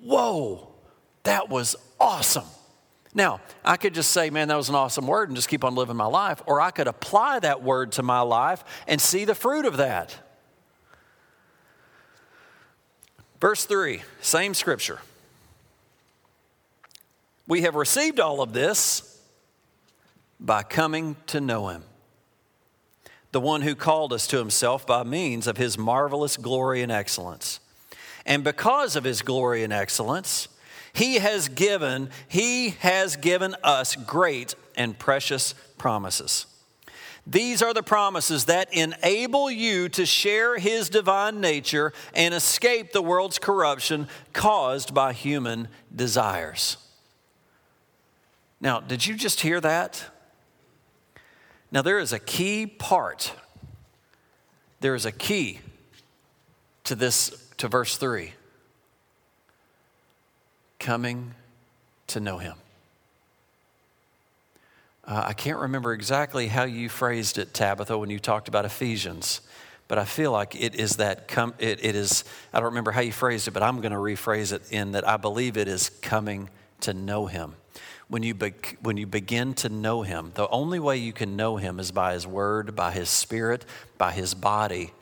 whoa, 0.00 0.74
that 1.22 1.48
was 1.48 1.76
awesome. 2.00 2.46
Now, 3.14 3.40
I 3.64 3.76
could 3.76 3.94
just 3.94 4.10
say, 4.10 4.28
man, 4.28 4.48
that 4.48 4.56
was 4.56 4.70
an 4.70 4.74
awesome 4.74 5.06
word 5.06 5.28
and 5.28 5.36
just 5.36 5.48
keep 5.48 5.62
on 5.62 5.76
living 5.76 5.96
my 5.96 6.04
life, 6.06 6.42
or 6.46 6.60
I 6.60 6.72
could 6.72 6.88
apply 6.88 7.38
that 7.38 7.62
word 7.62 7.92
to 7.92 8.02
my 8.02 8.22
life 8.22 8.64
and 8.88 9.00
see 9.00 9.24
the 9.24 9.36
fruit 9.36 9.66
of 9.66 9.76
that. 9.76 10.18
Verse 13.44 13.66
3, 13.66 14.00
same 14.22 14.54
scripture. 14.54 15.00
We 17.46 17.60
have 17.60 17.74
received 17.74 18.18
all 18.18 18.40
of 18.40 18.54
this 18.54 19.20
by 20.40 20.62
coming 20.62 21.16
to 21.26 21.42
know 21.42 21.68
him, 21.68 21.82
the 23.32 23.42
one 23.42 23.60
who 23.60 23.74
called 23.74 24.14
us 24.14 24.26
to 24.28 24.38
himself 24.38 24.86
by 24.86 25.02
means 25.02 25.46
of 25.46 25.58
his 25.58 25.76
marvelous 25.76 26.38
glory 26.38 26.80
and 26.80 26.90
excellence. 26.90 27.60
And 28.24 28.44
because 28.44 28.96
of 28.96 29.04
his 29.04 29.20
glory 29.20 29.62
and 29.62 29.74
excellence, 29.74 30.48
he 30.94 31.16
has 31.16 31.48
given, 31.48 32.08
he 32.28 32.70
has 32.80 33.14
given 33.16 33.56
us 33.62 33.94
great 33.94 34.54
and 34.74 34.98
precious 34.98 35.52
promises 35.76 36.46
these 37.26 37.62
are 37.62 37.72
the 37.72 37.82
promises 37.82 38.44
that 38.46 38.72
enable 38.74 39.50
you 39.50 39.88
to 39.90 40.04
share 40.04 40.58
his 40.58 40.90
divine 40.90 41.40
nature 41.40 41.92
and 42.14 42.34
escape 42.34 42.92
the 42.92 43.00
world's 43.02 43.38
corruption 43.38 44.08
caused 44.34 44.92
by 44.92 45.14
human 45.14 45.68
desires. 45.94 46.76
Now, 48.60 48.80
did 48.80 49.06
you 49.06 49.14
just 49.14 49.40
hear 49.40 49.60
that? 49.62 50.04
Now, 51.72 51.80
there 51.82 51.98
is 51.98 52.12
a 52.12 52.18
key 52.18 52.66
part. 52.66 53.32
There 54.80 54.94
is 54.94 55.06
a 55.06 55.12
key 55.12 55.60
to 56.84 56.94
this, 56.94 57.48
to 57.56 57.68
verse 57.68 57.96
3 57.96 58.32
coming 60.78 61.32
to 62.08 62.20
know 62.20 62.36
him. 62.36 62.54
Uh, 65.06 65.22
I 65.28 65.32
can't 65.34 65.58
remember 65.58 65.92
exactly 65.92 66.46
how 66.48 66.64
you 66.64 66.88
phrased 66.88 67.36
it, 67.36 67.52
Tabitha, 67.52 67.98
when 67.98 68.08
you 68.08 68.18
talked 68.18 68.48
about 68.48 68.64
Ephesians, 68.64 69.42
but 69.86 69.98
I 69.98 70.06
feel 70.06 70.32
like 70.32 70.54
it 70.58 70.74
is 70.74 70.96
that, 70.96 71.28
com- 71.28 71.52
it, 71.58 71.84
it 71.84 71.94
is, 71.94 72.24
I 72.54 72.58
don't 72.58 72.66
remember 72.68 72.90
how 72.90 73.02
you 73.02 73.12
phrased 73.12 73.46
it, 73.46 73.50
but 73.50 73.62
I'm 73.62 73.82
going 73.82 73.92
to 73.92 73.98
rephrase 73.98 74.50
it 74.52 74.62
in 74.72 74.92
that 74.92 75.06
I 75.06 75.18
believe 75.18 75.58
it 75.58 75.68
is 75.68 75.90
coming 76.00 76.48
to 76.80 76.94
know 76.94 77.26
him. 77.26 77.54
When 78.08 78.22
you, 78.22 78.32
be- 78.32 78.54
when 78.80 78.96
you 78.96 79.06
begin 79.06 79.52
to 79.54 79.68
know 79.68 80.00
him, 80.02 80.30
the 80.36 80.48
only 80.48 80.78
way 80.80 80.96
you 80.96 81.12
can 81.12 81.36
know 81.36 81.58
him 81.58 81.78
is 81.78 81.90
by 81.92 82.14
his 82.14 82.26
word, 82.26 82.74
by 82.74 82.90
his 82.90 83.10
spirit, 83.10 83.66
by 83.98 84.10
his 84.12 84.32
body, 84.32 84.92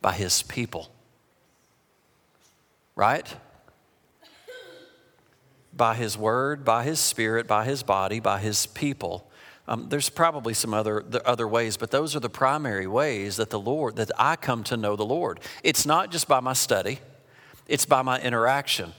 by 0.00 0.12
his 0.14 0.42
people. 0.42 0.88
Right? 2.96 3.32
by 5.74 5.94
his 5.94 6.18
word, 6.18 6.66
by 6.66 6.84
his 6.84 7.00
spirit, 7.00 7.46
by 7.46 7.64
his 7.64 7.82
body, 7.82 8.20
by 8.20 8.38
his 8.38 8.66
people. 8.66 9.26
Um, 9.68 9.88
there's 9.88 10.08
probably 10.08 10.54
some 10.54 10.74
other, 10.74 11.04
other 11.24 11.46
ways, 11.46 11.76
but 11.76 11.90
those 11.90 12.16
are 12.16 12.20
the 12.20 12.28
primary 12.28 12.86
ways 12.86 13.36
that 13.36 13.50
the 13.50 13.60
Lord, 13.60 13.96
that 13.96 14.10
I 14.18 14.34
come 14.36 14.64
to 14.64 14.76
know 14.76 14.96
the 14.96 15.04
Lord. 15.04 15.40
It's 15.62 15.86
not 15.86 16.10
just 16.10 16.26
by 16.26 16.40
my 16.40 16.52
study, 16.52 16.98
it's 17.68 17.86
by 17.86 18.02
my 18.02 18.20
interaction. 18.20 18.92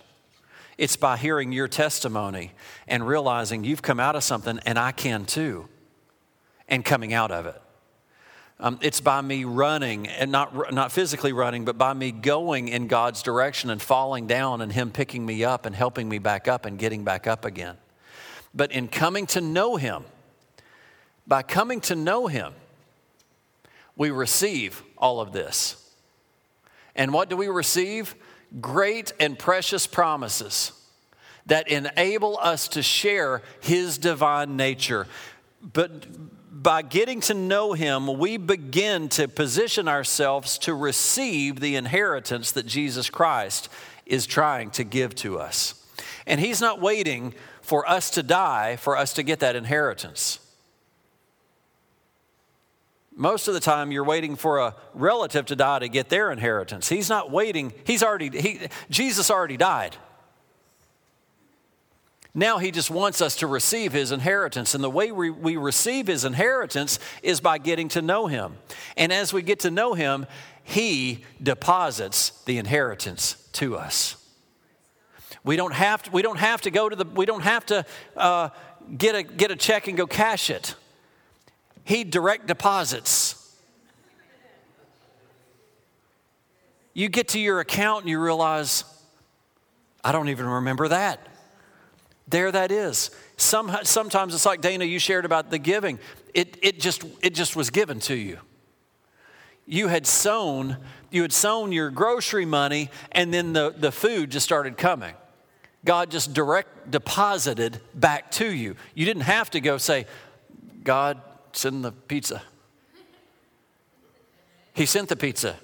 It's 0.78 0.96
by 0.96 1.18
hearing 1.18 1.52
your 1.52 1.68
testimony 1.68 2.54
and 2.88 3.06
realizing 3.08 3.64
you've 3.64 3.82
come 3.84 4.00
out 4.00 4.16
of 4.16 4.24
something 4.24 4.60
and 4.66 4.80
I 4.80 4.92
can 4.92 5.26
too, 5.26 5.68
and 6.68 6.84
coming 6.84 7.14
out 7.14 7.30
of 7.30 7.46
it. 7.46 7.62
Um, 8.60 8.80
it's 8.82 9.02
by 9.02 9.20
me 9.22 9.44
running, 9.44 10.08
and 10.08 10.32
not, 10.32 10.74
not 10.74 10.92
physically 10.94 11.34
running, 11.34 11.66
but 11.66 11.78
by 11.78 11.94
me 11.94 12.12
going 12.12 12.70
in 12.70 12.88
God's 12.88 13.22
direction 13.22 13.70
and 13.70 13.82
falling 13.82 14.26
down 14.28 14.62
and 14.62 14.72
Him 14.72 14.90
picking 14.92 15.26
me 15.26 15.44
up 15.44 15.66
and 15.66 15.76
helping 15.76 16.08
me 16.08 16.18
back 16.20 16.48
up 16.48 16.66
and 16.66 16.80
getting 16.80 17.04
back 17.04 17.28
up 17.28 17.44
again. 17.46 17.76
But 18.54 18.72
in 18.72 18.88
coming 18.88 19.26
to 19.28 19.42
know 19.42 19.76
Him, 19.76 20.06
by 21.28 21.42
coming 21.44 21.80
to 21.82 21.96
know 21.96 22.28
Him, 22.28 22.54
we 23.96 24.12
receive 24.12 24.82
all 24.98 25.20
of 25.22 25.32
this. 25.32 25.78
And 26.96 27.14
what 27.14 27.30
do 27.30 27.38
we 27.38 27.48
receive? 27.48 28.16
Great 28.60 29.14
and 29.20 29.38
precious 29.38 29.88
promises 29.88 30.72
that 31.46 31.68
enable 31.70 32.38
us 32.40 32.68
to 32.70 32.82
share 32.84 33.42
His 33.62 33.98
divine 33.98 34.58
nature. 34.58 35.08
But 35.62 36.34
by 36.62 36.82
getting 36.82 37.20
to 37.22 37.34
know 37.34 37.74
Him, 37.74 38.20
we 38.20 38.38
begin 38.38 39.08
to 39.10 39.28
position 39.28 39.88
ourselves 39.88 40.58
to 40.60 40.74
receive 40.74 41.60
the 41.60 41.76
inheritance 41.76 42.52
that 42.52 42.66
Jesus 42.66 43.10
Christ 43.10 43.70
is 44.06 44.26
trying 44.26 44.70
to 44.72 44.84
give 44.84 45.16
to 45.16 45.40
us. 45.40 45.76
And 46.28 46.40
He's 46.40 46.62
not 46.62 46.82
waiting 46.82 47.34
for 47.62 47.90
us 47.90 48.10
to 48.12 48.24
die 48.24 48.76
for 48.76 48.98
us 48.98 49.14
to 49.14 49.24
get 49.24 49.40
that 49.40 49.56
inheritance. 49.56 50.40
Most 53.16 53.48
of 53.48 53.54
the 53.54 53.60
time, 53.60 53.92
you're 53.92 54.04
waiting 54.04 54.36
for 54.36 54.60
a 54.60 54.76
relative 54.96 55.46
to 55.48 55.56
die 55.56 55.80
to 55.80 55.90
get 55.90 56.10
their 56.10 56.32
inheritance. 56.32 56.90
He's 56.90 57.10
not 57.10 57.30
waiting. 57.30 57.72
He's 57.84 58.02
already, 58.02 58.30
he, 58.40 58.62
Jesus 58.90 59.30
already 59.30 59.58
died. 59.58 59.98
Now 62.34 62.58
he 62.58 62.72
just 62.72 62.90
wants 62.90 63.22
us 63.22 63.36
to 63.38 63.48
receive 63.48 63.94
his 63.94 64.12
inheritance. 64.12 64.74
And 64.74 64.84
the 64.84 64.90
way 64.90 65.12
we, 65.12 65.30
we 65.30 65.58
receive 65.58 66.08
his 66.08 66.26
inheritance 66.26 66.98
is 67.22 67.40
by 67.40 67.60
getting 67.60 67.88
to 67.90 68.02
know 68.02 68.26
him. 68.26 68.56
And 68.98 69.14
as 69.14 69.32
we 69.32 69.44
get 69.44 69.60
to 69.60 69.70
know 69.70 69.94
him, 69.94 70.26
he 70.64 71.24
deposits 71.42 72.32
the 72.46 72.58
inheritance 72.58 73.48
to 73.54 73.78
us. 73.78 74.16
We 75.44 75.56
don't 75.56 75.74
have 75.74 76.02
to, 76.04 76.12
we 76.12 76.24
don't 76.24 76.40
have 76.40 76.62
to 76.62 76.72
go 76.72 76.90
to 76.90 76.96
the, 76.96 77.06
we 77.06 77.28
don't 77.28 77.44
have 77.44 77.64
to 77.68 77.86
uh, 78.18 78.50
get, 78.98 79.14
a, 79.14 79.22
get 79.22 79.52
a 79.52 79.56
check 79.56 79.88
and 79.88 79.96
go 79.96 80.08
cash 80.08 80.50
it 80.50 80.74
he 81.84 82.04
direct 82.04 82.48
deposits. 82.48 83.40
You 86.94 87.10
get 87.10 87.30
to 87.30 87.40
your 87.40 87.60
account 87.60 88.02
and 88.02 88.10
you 88.10 88.22
realize, 88.22 88.84
I 90.04 90.12
don't 90.12 90.30
even 90.30 90.46
remember 90.46 90.88
that. 90.90 91.20
There 92.28 92.52
that 92.52 92.72
is. 92.72 93.12
Some, 93.36 93.76
sometimes 93.84 94.34
it's 94.34 94.46
like 94.46 94.62
Dana, 94.62 94.86
you 94.86 95.00
shared 95.00 95.26
about 95.26 95.50
the 95.50 95.58
giving. 95.58 96.00
It, 96.34 96.58
it, 96.62 96.80
just, 96.80 97.04
it 97.22 97.34
just 97.34 97.56
was 97.56 97.70
given 97.70 98.00
to 98.02 98.16
you. 98.16 98.38
You 99.66 99.88
had 99.88 100.06
sown, 100.06 100.78
you 101.10 101.22
had 101.24 101.34
sown 101.34 101.72
your 101.72 101.90
grocery 101.90 102.46
money, 102.46 102.90
and 103.12 103.34
then 103.34 103.54
the, 103.54 103.74
the 103.76 103.92
food 103.92 104.30
just 104.30 104.46
started 104.46 104.78
coming. 104.78 105.16
God 105.86 106.12
just 106.12 106.34
direct 106.34 106.92
deposited 106.92 107.82
back 107.94 108.30
to 108.32 108.46
you. 108.54 108.76
You 108.94 109.06
didn't 109.06 109.24
have 109.24 109.50
to 109.52 109.60
go 109.60 109.78
say, 109.78 110.06
God, 110.84 111.20
send 111.56 111.84
the 111.84 111.92
pizza. 111.92 112.42
He 114.74 114.86
sent 114.86 115.10
the 115.10 115.16
pizza. 115.16 115.56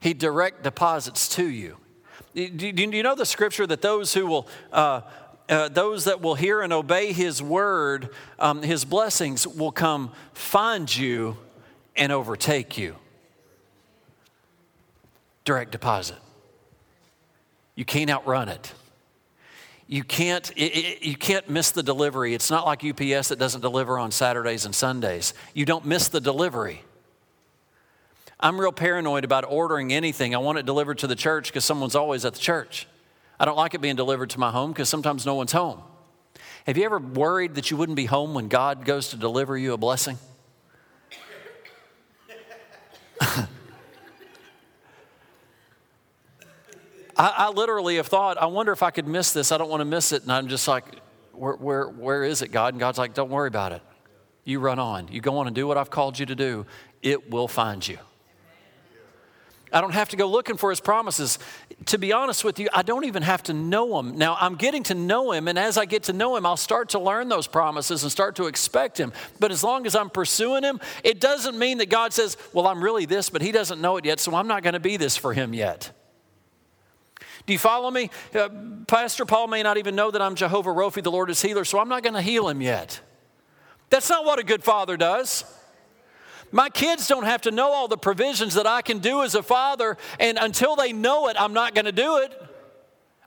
He 0.00 0.14
direct 0.14 0.62
deposits 0.62 1.28
to 1.36 1.46
you. 1.48 1.76
Do 2.34 2.48
you 2.68 3.02
know 3.02 3.14
the 3.14 3.26
scripture 3.26 3.66
that 3.66 3.82
those 3.82 4.14
who 4.14 4.26
will, 4.26 4.48
uh, 4.72 5.02
uh, 5.48 5.68
those 5.68 6.04
that 6.04 6.20
will 6.20 6.34
hear 6.34 6.60
and 6.60 6.72
obey 6.72 7.12
His 7.12 7.42
word, 7.42 8.10
um, 8.38 8.62
His 8.62 8.84
blessings 8.84 9.46
will 9.46 9.72
come 9.72 10.12
find 10.32 10.94
you 10.94 11.36
and 11.96 12.10
overtake 12.12 12.76
you? 12.78 12.96
Direct 15.44 15.70
deposit. 15.72 16.18
You 17.74 17.84
can't 17.84 18.10
outrun 18.10 18.48
it 18.48 18.72
you 19.92 20.02
can't, 20.02 20.50
it, 20.56 20.74
it, 20.74 21.02
you 21.04 21.14
can't 21.16 21.48
miss 21.50 21.70
the 21.72 21.82
delivery. 21.82 22.32
It's 22.32 22.50
not 22.50 22.64
like 22.64 22.82
UPS 22.82 23.28
that 23.28 23.38
doesn't 23.38 23.60
deliver 23.60 23.98
on 23.98 24.10
Saturdays 24.10 24.64
and 24.64 24.74
Sundays. 24.74 25.34
You 25.52 25.66
don't 25.66 25.84
miss 25.84 26.08
the 26.08 26.18
delivery. 26.20 26.80
I'm 28.40 28.58
real 28.58 28.72
paranoid 28.72 29.24
about 29.24 29.44
ordering 29.46 29.92
anything. 29.92 30.34
I 30.34 30.38
want 30.38 30.56
it 30.56 30.64
delivered 30.64 30.96
to 31.00 31.06
the 31.06 31.14
church 31.14 31.48
because 31.52 31.66
someone's 31.66 31.94
always 31.94 32.24
at 32.24 32.32
the 32.32 32.40
church. 32.40 32.86
I 33.38 33.44
don't 33.44 33.56
like 33.56 33.74
it 33.74 33.82
being 33.82 33.94
delivered 33.96 34.30
to 34.30 34.40
my 34.40 34.50
home 34.50 34.72
because 34.72 34.88
sometimes 34.88 35.26
no 35.26 35.34
one's 35.34 35.52
home. 35.52 35.80
Have 36.66 36.78
you 36.78 36.84
ever 36.84 36.98
worried 36.98 37.56
that 37.56 37.70
you 37.70 37.76
wouldn't 37.76 37.96
be 37.96 38.06
home 38.06 38.32
when 38.32 38.48
God 38.48 38.86
goes 38.86 39.08
to 39.10 39.16
deliver 39.18 39.58
you 39.58 39.74
a 39.74 39.76
blessing? 39.76 40.16
I, 47.22 47.34
I 47.36 47.48
literally 47.50 47.96
have 47.96 48.08
thought, 48.08 48.36
I 48.36 48.46
wonder 48.46 48.72
if 48.72 48.82
I 48.82 48.90
could 48.90 49.06
miss 49.06 49.32
this. 49.32 49.52
I 49.52 49.56
don't 49.58 49.70
want 49.70 49.80
to 49.80 49.84
miss 49.84 50.10
it. 50.10 50.24
And 50.24 50.32
I'm 50.32 50.48
just 50.48 50.66
like, 50.66 50.84
where, 51.32 51.54
where, 51.54 51.88
where 51.88 52.24
is 52.24 52.42
it, 52.42 52.50
God? 52.50 52.74
And 52.74 52.80
God's 52.80 52.98
like, 52.98 53.14
don't 53.14 53.30
worry 53.30 53.46
about 53.46 53.70
it. 53.70 53.80
You 54.44 54.58
run 54.58 54.80
on. 54.80 55.06
You 55.06 55.20
go 55.20 55.38
on 55.38 55.46
and 55.46 55.54
do 55.54 55.68
what 55.68 55.76
I've 55.78 55.88
called 55.88 56.18
you 56.18 56.26
to 56.26 56.34
do. 56.34 56.66
It 57.00 57.30
will 57.30 57.46
find 57.46 57.86
you. 57.86 57.96
I 59.72 59.80
don't 59.80 59.92
have 59.94 60.08
to 60.08 60.16
go 60.16 60.26
looking 60.26 60.56
for 60.56 60.68
his 60.70 60.80
promises. 60.80 61.38
To 61.86 61.96
be 61.98 62.12
honest 62.12 62.42
with 62.42 62.58
you, 62.58 62.68
I 62.72 62.82
don't 62.82 63.04
even 63.04 63.22
have 63.22 63.44
to 63.44 63.52
know 63.52 64.00
him. 64.00 64.18
Now, 64.18 64.36
I'm 64.40 64.56
getting 64.56 64.82
to 64.84 64.94
know 64.94 65.30
him, 65.30 65.46
and 65.46 65.58
as 65.58 65.78
I 65.78 65.84
get 65.86 66.02
to 66.04 66.12
know 66.12 66.36
him, 66.36 66.44
I'll 66.44 66.56
start 66.58 66.90
to 66.90 66.98
learn 66.98 67.28
those 67.28 67.46
promises 67.46 68.02
and 68.02 68.10
start 68.10 68.34
to 68.36 68.48
expect 68.48 68.98
him. 68.98 69.12
But 69.38 69.52
as 69.52 69.62
long 69.62 69.86
as 69.86 69.94
I'm 69.94 70.10
pursuing 70.10 70.64
him, 70.64 70.80
it 71.04 71.20
doesn't 71.20 71.56
mean 71.56 71.78
that 71.78 71.88
God 71.88 72.12
says, 72.12 72.36
Well, 72.52 72.66
I'm 72.66 72.82
really 72.84 73.06
this, 73.06 73.30
but 73.30 73.40
he 73.40 73.50
doesn't 73.52 73.80
know 73.80 73.96
it 73.96 74.04
yet, 74.04 74.20
so 74.20 74.34
I'm 74.34 74.46
not 74.48 74.62
going 74.62 74.74
to 74.74 74.80
be 74.80 74.98
this 74.98 75.16
for 75.16 75.32
him 75.32 75.54
yet. 75.54 75.90
Do 77.46 77.52
you 77.52 77.58
follow 77.58 77.90
me? 77.90 78.10
Uh, 78.34 78.48
Pastor 78.86 79.24
Paul 79.24 79.48
may 79.48 79.62
not 79.62 79.76
even 79.76 79.96
know 79.96 80.10
that 80.10 80.22
I'm 80.22 80.34
Jehovah 80.34 80.70
Rophi, 80.70 81.02
the 81.02 81.10
Lord 81.10 81.30
is 81.30 81.42
healer, 81.42 81.64
so 81.64 81.78
I'm 81.78 81.88
not 81.88 82.02
going 82.02 82.14
to 82.14 82.22
heal 82.22 82.48
him 82.48 82.60
yet. 82.62 83.00
That's 83.90 84.08
not 84.08 84.24
what 84.24 84.38
a 84.38 84.44
good 84.44 84.62
father 84.62 84.96
does. 84.96 85.44
My 86.50 86.68
kids 86.68 87.08
don't 87.08 87.24
have 87.24 87.42
to 87.42 87.50
know 87.50 87.68
all 87.70 87.88
the 87.88 87.96
provisions 87.98 88.54
that 88.54 88.66
I 88.66 88.82
can 88.82 88.98
do 88.98 89.22
as 89.22 89.34
a 89.34 89.42
father, 89.42 89.96
and 90.20 90.38
until 90.40 90.76
they 90.76 90.92
know 90.92 91.28
it, 91.28 91.36
I'm 91.38 91.52
not 91.54 91.74
going 91.74 91.86
to 91.86 91.92
do 91.92 92.18
it. 92.18 92.40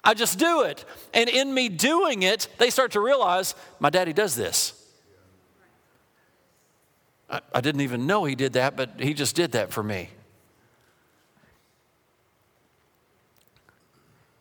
I 0.04 0.14
just 0.14 0.38
do 0.38 0.62
it. 0.62 0.86
And 1.14 1.28
in 1.28 1.54
me 1.54 1.68
doing 1.68 2.22
it, 2.22 2.48
they 2.60 2.70
start 2.70 2.92
to 2.92 3.00
realize 3.00 3.56
my 3.80 3.90
daddy 3.90 4.14
does 4.14 4.36
this. 4.36 4.72
I, 7.30 7.42
I 7.54 7.62
didn't 7.62 7.82
even 7.82 8.06
know 8.06 8.24
he 8.26 8.36
did 8.36 8.54
that, 8.54 8.78
but 8.78 9.00
he 9.00 9.16
just 9.16 9.36
did 9.36 9.54
that 9.54 9.72
for 9.74 9.82
me. 9.82 10.10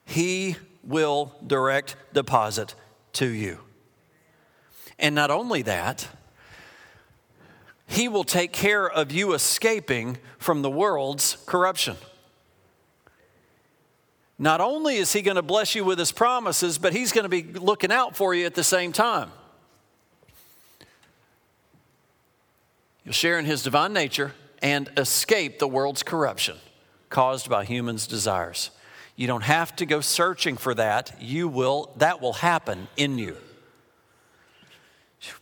He 0.07 0.57
will 0.83 1.33
direct 1.47 1.97
deposit 2.12 2.75
to 3.14 3.27
you. 3.27 3.61
And 4.99 5.14
not 5.14 5.31
only 5.31 5.62
that, 5.62 6.09
He 7.87 8.09
will 8.09 8.25
take 8.25 8.53
care 8.53 8.88
of 8.88 9.11
you 9.12 9.33
escaping 9.33 10.19
from 10.38 10.62
the 10.62 10.71
world's 10.71 11.38
corruption. 11.47 11.97
Not 14.38 14.61
only 14.61 14.97
is 14.97 15.12
He 15.12 15.23
going 15.23 15.37
to 15.37 15.43
bless 15.43 15.75
you 15.75 15.85
with 15.85 15.99
His 15.99 16.12
promises, 16.12 16.77
but 16.79 16.93
He's 16.93 17.12
going 17.12 17.23
to 17.25 17.29
be 17.29 17.43
looking 17.59 17.93
out 17.93 18.14
for 18.17 18.35
you 18.35 18.47
at 18.47 18.55
the 18.55 18.64
same 18.64 18.93
time. 18.93 19.31
You'll 23.05 23.14
share 23.14 23.38
in 23.38 23.45
His 23.47 23.62
divine 23.62 23.93
nature 23.93 24.33
and 24.62 24.90
escape 24.97 25.59
the 25.59 25.69
world's 25.69 26.03
corruption 26.03 26.57
caused 27.11 27.49
by 27.49 27.64
humans' 27.64 28.07
desires. 28.07 28.71
You 29.16 29.29
don't 29.29 29.44
have 29.44 29.77
to 29.77 29.87
go 29.87 30.00
searching 30.00 30.57
for 30.57 30.74
that. 30.74 31.16
You 31.20 31.46
will, 31.48 31.92
that 31.98 32.20
will 32.20 32.33
happen 32.35 32.88
in 32.96 33.18
you. 33.18 33.37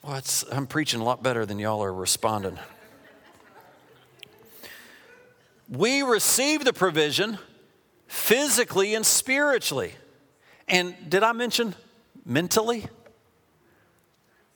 Well, 0.05 0.21
I'm 0.53 0.67
preaching 0.67 1.01
a 1.01 1.05
lot 1.05 1.23
better 1.23 1.47
than 1.47 1.59
y'all 1.59 1.83
are 1.83 1.93
responding. 1.93 2.59
we 5.69 6.03
receive 6.03 6.65
the 6.65 6.73
provision 6.75 7.39
physically 8.07 8.95
and 8.95 9.05
spiritually. 9.07 9.95
And 10.69 10.95
did 11.09 11.23
I 11.23 11.33
mention 11.33 11.75
mentally? 12.27 12.87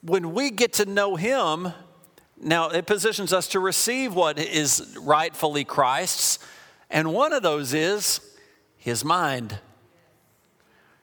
When 0.03 0.33
we 0.33 0.51
get 0.51 0.73
to 0.73 0.85
know 0.85 1.15
Him, 1.15 1.73
now 2.39 2.69
it 2.69 2.85
positions 2.85 3.33
us 3.33 3.47
to 3.49 3.59
receive 3.59 4.13
what 4.13 4.37
is 4.39 4.95
rightfully 5.01 5.65
Christ's. 5.65 6.37
And 6.91 7.11
one 7.13 7.33
of 7.33 7.41
those 7.41 7.73
is 7.73 8.21
his 8.77 9.03
mind. 9.03 9.59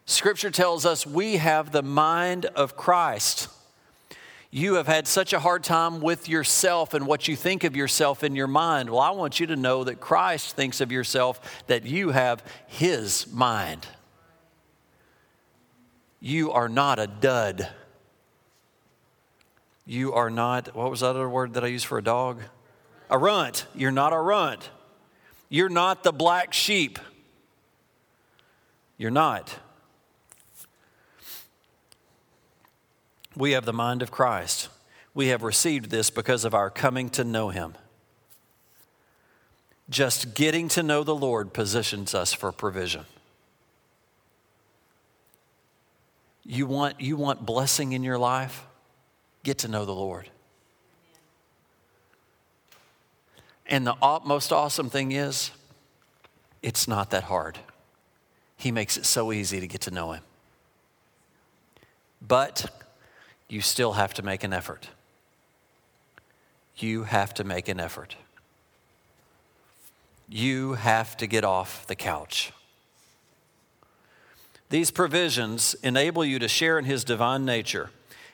Scripture 0.06 0.50
tells 0.50 0.86
us 0.86 1.06
we 1.06 1.36
have 1.36 1.72
the 1.72 1.82
mind 1.82 2.46
of 2.46 2.76
Christ. 2.76 3.48
You 4.50 4.74
have 4.74 4.86
had 4.86 5.08
such 5.08 5.32
a 5.32 5.40
hard 5.40 5.64
time 5.64 6.00
with 6.00 6.28
yourself 6.28 6.94
and 6.94 7.06
what 7.06 7.26
you 7.26 7.34
think 7.34 7.64
of 7.64 7.74
yourself 7.74 8.22
in 8.22 8.36
your 8.36 8.46
mind. 8.46 8.88
Well, 8.90 9.00
I 9.00 9.10
want 9.10 9.40
you 9.40 9.46
to 9.48 9.56
know 9.56 9.82
that 9.84 9.96
Christ 10.00 10.54
thinks 10.54 10.80
of 10.80 10.92
yourself 10.92 11.62
that 11.66 11.84
you 11.84 12.10
have 12.10 12.44
his 12.66 13.26
mind. 13.32 13.86
You 16.20 16.52
are 16.52 16.68
not 16.68 16.98
a 16.98 17.08
dud. 17.08 17.68
You 19.86 20.12
are 20.12 20.30
not, 20.30 20.74
what 20.74 20.90
was 20.90 21.00
that 21.00 21.08
other 21.08 21.28
word 21.28 21.54
that 21.54 21.64
I 21.64 21.66
used 21.66 21.86
for 21.86 21.98
a 21.98 22.02
dog? 22.04 22.40
A 23.10 23.18
runt. 23.18 23.66
You're 23.74 23.90
not 23.90 24.12
a 24.12 24.18
runt. 24.20 24.70
You're 25.48 25.68
not 25.68 26.04
the 26.04 26.12
black 26.12 26.52
sheep. 26.54 26.98
You're 28.96 29.10
not. 29.10 29.58
We 33.36 33.52
have 33.52 33.64
the 33.64 33.72
mind 33.72 34.02
of 34.02 34.10
Christ. 34.10 34.68
We 35.14 35.28
have 35.28 35.42
received 35.42 35.90
this 35.90 36.10
because 36.10 36.44
of 36.44 36.54
our 36.54 36.70
coming 36.70 37.08
to 37.10 37.24
know 37.24 37.48
Him. 37.48 37.74
Just 39.90 40.34
getting 40.34 40.68
to 40.68 40.82
know 40.82 41.04
the 41.04 41.14
Lord 41.14 41.52
positions 41.52 42.14
us 42.14 42.32
for 42.32 42.52
provision. 42.52 43.04
You 46.44 46.66
want, 46.66 47.00
you 47.00 47.16
want 47.16 47.44
blessing 47.44 47.92
in 47.92 48.02
your 48.04 48.18
life? 48.18 48.64
Get 49.42 49.58
to 49.58 49.68
know 49.68 49.84
the 49.84 49.94
Lord. 49.94 50.30
And 53.66 53.86
the 53.86 53.96
most 54.24 54.52
awesome 54.52 54.90
thing 54.90 55.12
is, 55.12 55.50
it's 56.62 56.86
not 56.86 57.10
that 57.10 57.24
hard. 57.24 57.58
He 58.64 58.72
makes 58.72 58.96
it 58.96 59.04
so 59.04 59.30
easy 59.30 59.60
to 59.60 59.66
get 59.66 59.82
to 59.82 59.90
know 59.90 60.12
Him. 60.14 60.22
But 62.26 62.82
you 63.46 63.60
still 63.60 63.92
have 63.92 64.14
to 64.14 64.22
make 64.22 64.42
an 64.42 64.54
effort. 64.54 64.88
You 66.78 67.02
have 67.04 67.34
to 67.34 67.44
make 67.44 67.68
an 67.68 67.78
effort. 67.78 68.16
You 70.30 70.72
have 70.72 71.14
to 71.18 71.26
get 71.26 71.44
off 71.44 71.86
the 71.86 71.94
couch. 71.94 72.54
These 74.70 74.90
provisions 74.90 75.74
enable 75.82 76.24
you 76.24 76.38
to 76.38 76.48
share 76.48 76.78
in 76.78 76.86
His 76.86 77.04
divine 77.04 77.44
nature, 77.44 77.90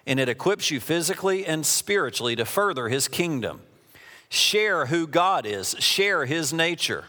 and 0.07 0.21
it 0.21 0.29
equips 0.29 0.71
you 0.71 0.79
physically 0.79 1.45
and 1.45 1.67
spiritually 1.67 2.37
to 2.37 2.45
further 2.45 2.89
His 2.89 3.09
kingdom. 3.09 3.63
Share 4.29 4.87
who 4.87 5.09
God 5.09 5.45
is, 5.45 5.75
share 5.81 6.25
His 6.25 6.53
nature. 6.53 7.07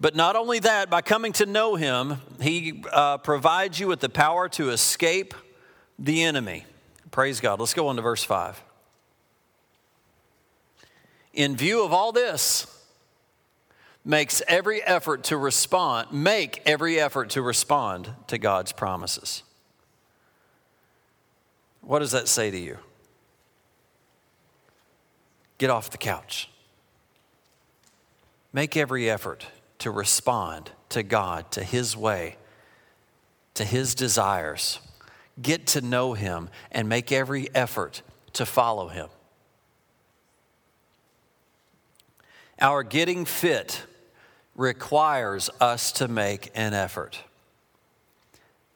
But 0.00 0.14
not 0.16 0.36
only 0.36 0.58
that, 0.60 0.90
by 0.90 1.02
coming 1.02 1.32
to 1.34 1.46
know 1.46 1.76
him, 1.76 2.20
he 2.40 2.82
uh, 2.92 3.18
provides 3.18 3.78
you 3.78 3.86
with 3.86 4.00
the 4.00 4.08
power 4.08 4.48
to 4.50 4.70
escape 4.70 5.34
the 5.98 6.22
enemy. 6.24 6.64
Praise 7.10 7.40
God. 7.40 7.60
Let's 7.60 7.74
go 7.74 7.88
on 7.88 7.96
to 7.96 8.02
verse 8.02 8.24
5. 8.24 8.60
In 11.34 11.56
view 11.56 11.84
of 11.84 11.92
all 11.92 12.12
this, 12.12 12.68
makes 14.06 14.42
every 14.46 14.82
effort 14.82 15.22
to 15.24 15.36
respond, 15.38 16.12
make 16.12 16.60
every 16.66 17.00
effort 17.00 17.30
to 17.30 17.40
respond 17.40 18.10
to 18.26 18.36
God's 18.36 18.70
promises. 18.70 19.42
What 21.80 22.00
does 22.00 22.10
that 22.10 22.28
say 22.28 22.50
to 22.50 22.58
you? 22.58 22.76
Get 25.56 25.70
off 25.70 25.88
the 25.88 25.96
couch. 25.96 26.50
Make 28.52 28.76
every 28.76 29.08
effort 29.08 29.46
to 29.84 29.90
respond 29.90 30.70
to 30.88 31.02
God, 31.02 31.50
to 31.50 31.62
His 31.62 31.94
way, 31.94 32.38
to 33.52 33.66
His 33.66 33.94
desires. 33.94 34.78
Get 35.42 35.66
to 35.68 35.82
know 35.82 36.14
Him 36.14 36.48
and 36.72 36.88
make 36.88 37.12
every 37.12 37.54
effort 37.54 38.00
to 38.32 38.46
follow 38.46 38.88
Him. 38.88 39.08
Our 42.62 42.82
getting 42.82 43.26
fit 43.26 43.82
requires 44.56 45.50
us 45.60 45.92
to 45.92 46.08
make 46.08 46.50
an 46.54 46.72
effort. 46.72 47.20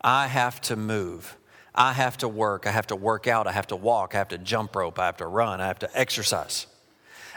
I 0.03 0.27
have 0.27 0.61
to 0.63 0.77
move. 0.77 1.39
I 1.75 1.95
have 1.95 2.19
to 2.19 2.29
work. 2.29 2.67
I 2.67 2.71
have 2.71 2.89
to 2.89 2.97
work 2.97 3.27
out. 3.27 3.47
I 3.47 3.53
have 3.53 3.69
to 3.69 3.77
walk. 3.77 4.15
I 4.15 4.19
have 4.19 4.29
to 4.29 4.37
jump 4.39 4.77
rope. 4.77 4.99
I 4.99 5.07
have 5.07 5.17
to 5.17 5.27
run. 5.27 5.63
I 5.63 5.69
have 5.69 5.79
to 5.79 5.99
exercise. 5.99 6.67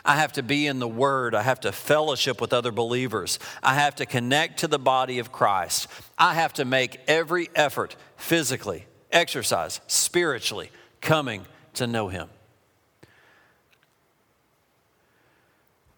I 0.03 0.15
have 0.15 0.33
to 0.33 0.43
be 0.43 0.65
in 0.67 0.79
the 0.79 0.87
Word. 0.87 1.35
I 1.35 1.43
have 1.43 1.59
to 1.61 1.71
fellowship 1.71 2.41
with 2.41 2.53
other 2.53 2.71
believers. 2.71 3.39
I 3.61 3.75
have 3.75 3.95
to 3.97 4.05
connect 4.05 4.59
to 4.59 4.67
the 4.67 4.79
body 4.79 5.19
of 5.19 5.31
Christ. 5.31 5.87
I 6.17 6.33
have 6.33 6.53
to 6.53 6.65
make 6.65 6.99
every 7.07 7.49
effort 7.55 7.95
physically, 8.17 8.85
exercise, 9.11 9.79
spiritually, 9.87 10.71
coming 11.01 11.45
to 11.75 11.85
know 11.85 12.07
Him. 12.07 12.29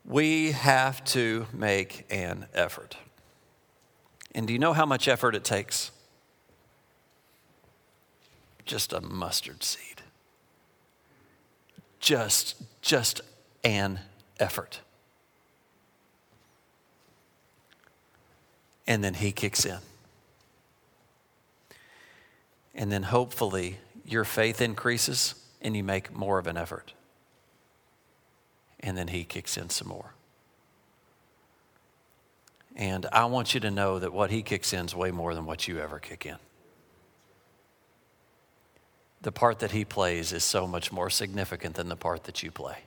We 0.05 0.51
have 0.51 1.03
to 1.05 1.45
make 1.53 2.05
an 2.09 2.47
effort. 2.53 2.97
And 4.35 4.45
do 4.47 4.51
you 4.53 4.59
know 4.59 4.73
how 4.73 4.85
much 4.85 5.07
effort 5.07 5.33
it 5.33 5.45
takes? 5.45 5.91
Just 8.65 8.91
a 8.91 8.99
mustard 8.99 9.63
seed. 9.63 10.01
Just, 11.99 12.61
just 12.81 13.21
and 13.63 13.99
effort. 14.39 14.81
And 18.85 19.01
then 19.01 19.13
he 19.13 19.31
kicks 19.31 19.65
in. 19.65 19.77
And 22.75 22.91
then 22.91 23.03
hopefully 23.03 23.77
your 24.05 24.25
faith 24.25 24.59
increases 24.59 25.35
and 25.61 25.77
you 25.77 25.83
make 25.83 26.11
more 26.11 26.39
of 26.39 26.47
an 26.47 26.57
effort. 26.57 26.93
And 28.81 28.97
then 28.97 29.07
he 29.07 29.23
kicks 29.23 29.55
in 29.57 29.69
some 29.69 29.87
more. 29.87 30.11
And 32.75 33.05
I 33.13 33.25
want 33.25 33.53
you 33.53 33.61
to 33.61 33.71
know 33.71 33.97
that 33.99 34.11
what 34.11 34.29
he 34.29 34.41
kicks 34.41 34.73
in 34.73 34.85
is 34.87 34.95
way 34.95 35.11
more 35.11 35.33
than 35.33 35.45
what 35.45 35.69
you 35.69 35.79
ever 35.79 35.99
kick 35.99 36.25
in. 36.25 36.35
The 39.21 39.31
part 39.31 39.59
that 39.59 39.71
he 39.71 39.85
plays 39.85 40.33
is 40.33 40.43
so 40.43 40.67
much 40.67 40.91
more 40.91 41.09
significant 41.09 41.75
than 41.75 41.87
the 41.87 41.95
part 41.95 42.25
that 42.25 42.43
you 42.43 42.51
play 42.51 42.79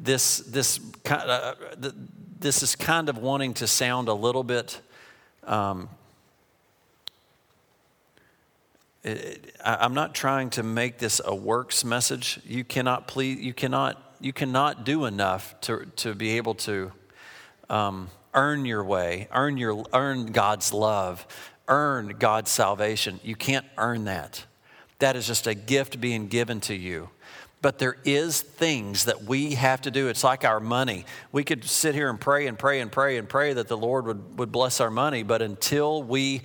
this, 0.00 0.38
this, 0.38 0.80
uh, 1.08 1.12
uh 1.76 1.90
this 2.40 2.62
is 2.62 2.74
kind 2.74 3.08
of 3.10 3.18
wanting 3.18 3.52
to 3.54 3.66
sound 3.66 4.08
a 4.08 4.14
little 4.14 4.42
bit. 4.42 4.80
Um, 5.44 5.90
I, 9.04 9.36
I'm 9.64 9.92
not 9.92 10.14
trying 10.14 10.48
to 10.50 10.62
make 10.62 10.96
this 10.98 11.20
a 11.22 11.34
works 11.34 11.84
message. 11.84 12.40
You 12.46 12.64
cannot 12.64 13.06
please. 13.06 13.38
You 13.40 13.52
cannot. 13.52 14.02
You 14.22 14.32
cannot 14.34 14.84
do 14.84 15.04
enough 15.06 15.54
to 15.62 15.84
to 15.96 16.14
be 16.14 16.36
able 16.38 16.54
to 16.56 16.92
um, 17.70 18.08
earn 18.34 18.64
your 18.66 18.84
way, 18.84 19.28
earn 19.34 19.56
your 19.58 19.84
earn 19.92 20.26
God's 20.32 20.72
love, 20.72 21.26
earn 21.68 22.08
God's 22.18 22.50
salvation. 22.50 23.20
You 23.22 23.34
can't 23.34 23.66
earn 23.78 24.04
that. 24.06 24.44
That 24.98 25.14
is 25.16 25.26
just 25.26 25.46
a 25.46 25.54
gift 25.54 26.00
being 26.00 26.28
given 26.28 26.60
to 26.62 26.74
you. 26.74 27.08
But 27.62 27.78
there 27.78 27.96
is 28.04 28.40
things 28.40 29.04
that 29.04 29.24
we 29.24 29.54
have 29.54 29.82
to 29.82 29.90
do. 29.90 30.08
It's 30.08 30.24
like 30.24 30.44
our 30.44 30.60
money. 30.60 31.04
We 31.30 31.44
could 31.44 31.64
sit 31.64 31.94
here 31.94 32.08
and 32.08 32.18
pray 32.18 32.46
and 32.46 32.58
pray 32.58 32.80
and 32.80 32.90
pray 32.90 33.18
and 33.18 33.28
pray 33.28 33.52
that 33.52 33.68
the 33.68 33.76
Lord 33.76 34.06
would, 34.06 34.38
would 34.38 34.50
bless 34.52 34.80
our 34.80 34.90
money, 34.90 35.22
but 35.22 35.42
until 35.42 36.02
we 36.02 36.40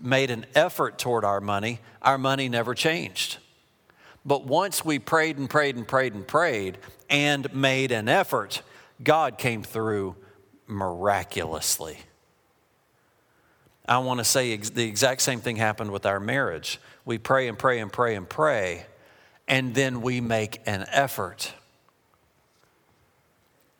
made 0.00 0.30
an 0.30 0.46
effort 0.54 0.96
toward 0.98 1.24
our 1.24 1.40
money, 1.40 1.80
our 2.00 2.16
money 2.16 2.48
never 2.48 2.74
changed. 2.74 3.38
But 4.24 4.46
once 4.46 4.84
we 4.84 4.98
prayed 4.98 5.36
and 5.38 5.50
prayed 5.50 5.76
and 5.76 5.86
prayed 5.86 6.14
and 6.14 6.26
prayed 6.26 6.78
and 7.10 7.52
made 7.54 7.90
an 7.92 8.08
effort, 8.08 8.62
God 9.02 9.36
came 9.36 9.62
through 9.62 10.16
miraculously. 10.66 11.98
I 13.86 13.98
want 13.98 14.18
to 14.18 14.24
say 14.24 14.54
the 14.56 14.84
exact 14.84 15.20
same 15.22 15.40
thing 15.40 15.56
happened 15.56 15.90
with 15.90 16.04
our 16.06 16.20
marriage. 16.20 16.78
We 17.04 17.18
pray 17.18 17.48
and 17.48 17.58
pray 17.58 17.80
and 17.80 17.90
pray 17.92 18.16
and 18.16 18.28
pray, 18.28 18.86
and 19.48 19.74
then 19.74 20.02
we 20.02 20.20
make 20.20 20.60
an 20.66 20.86
effort. 20.92 21.52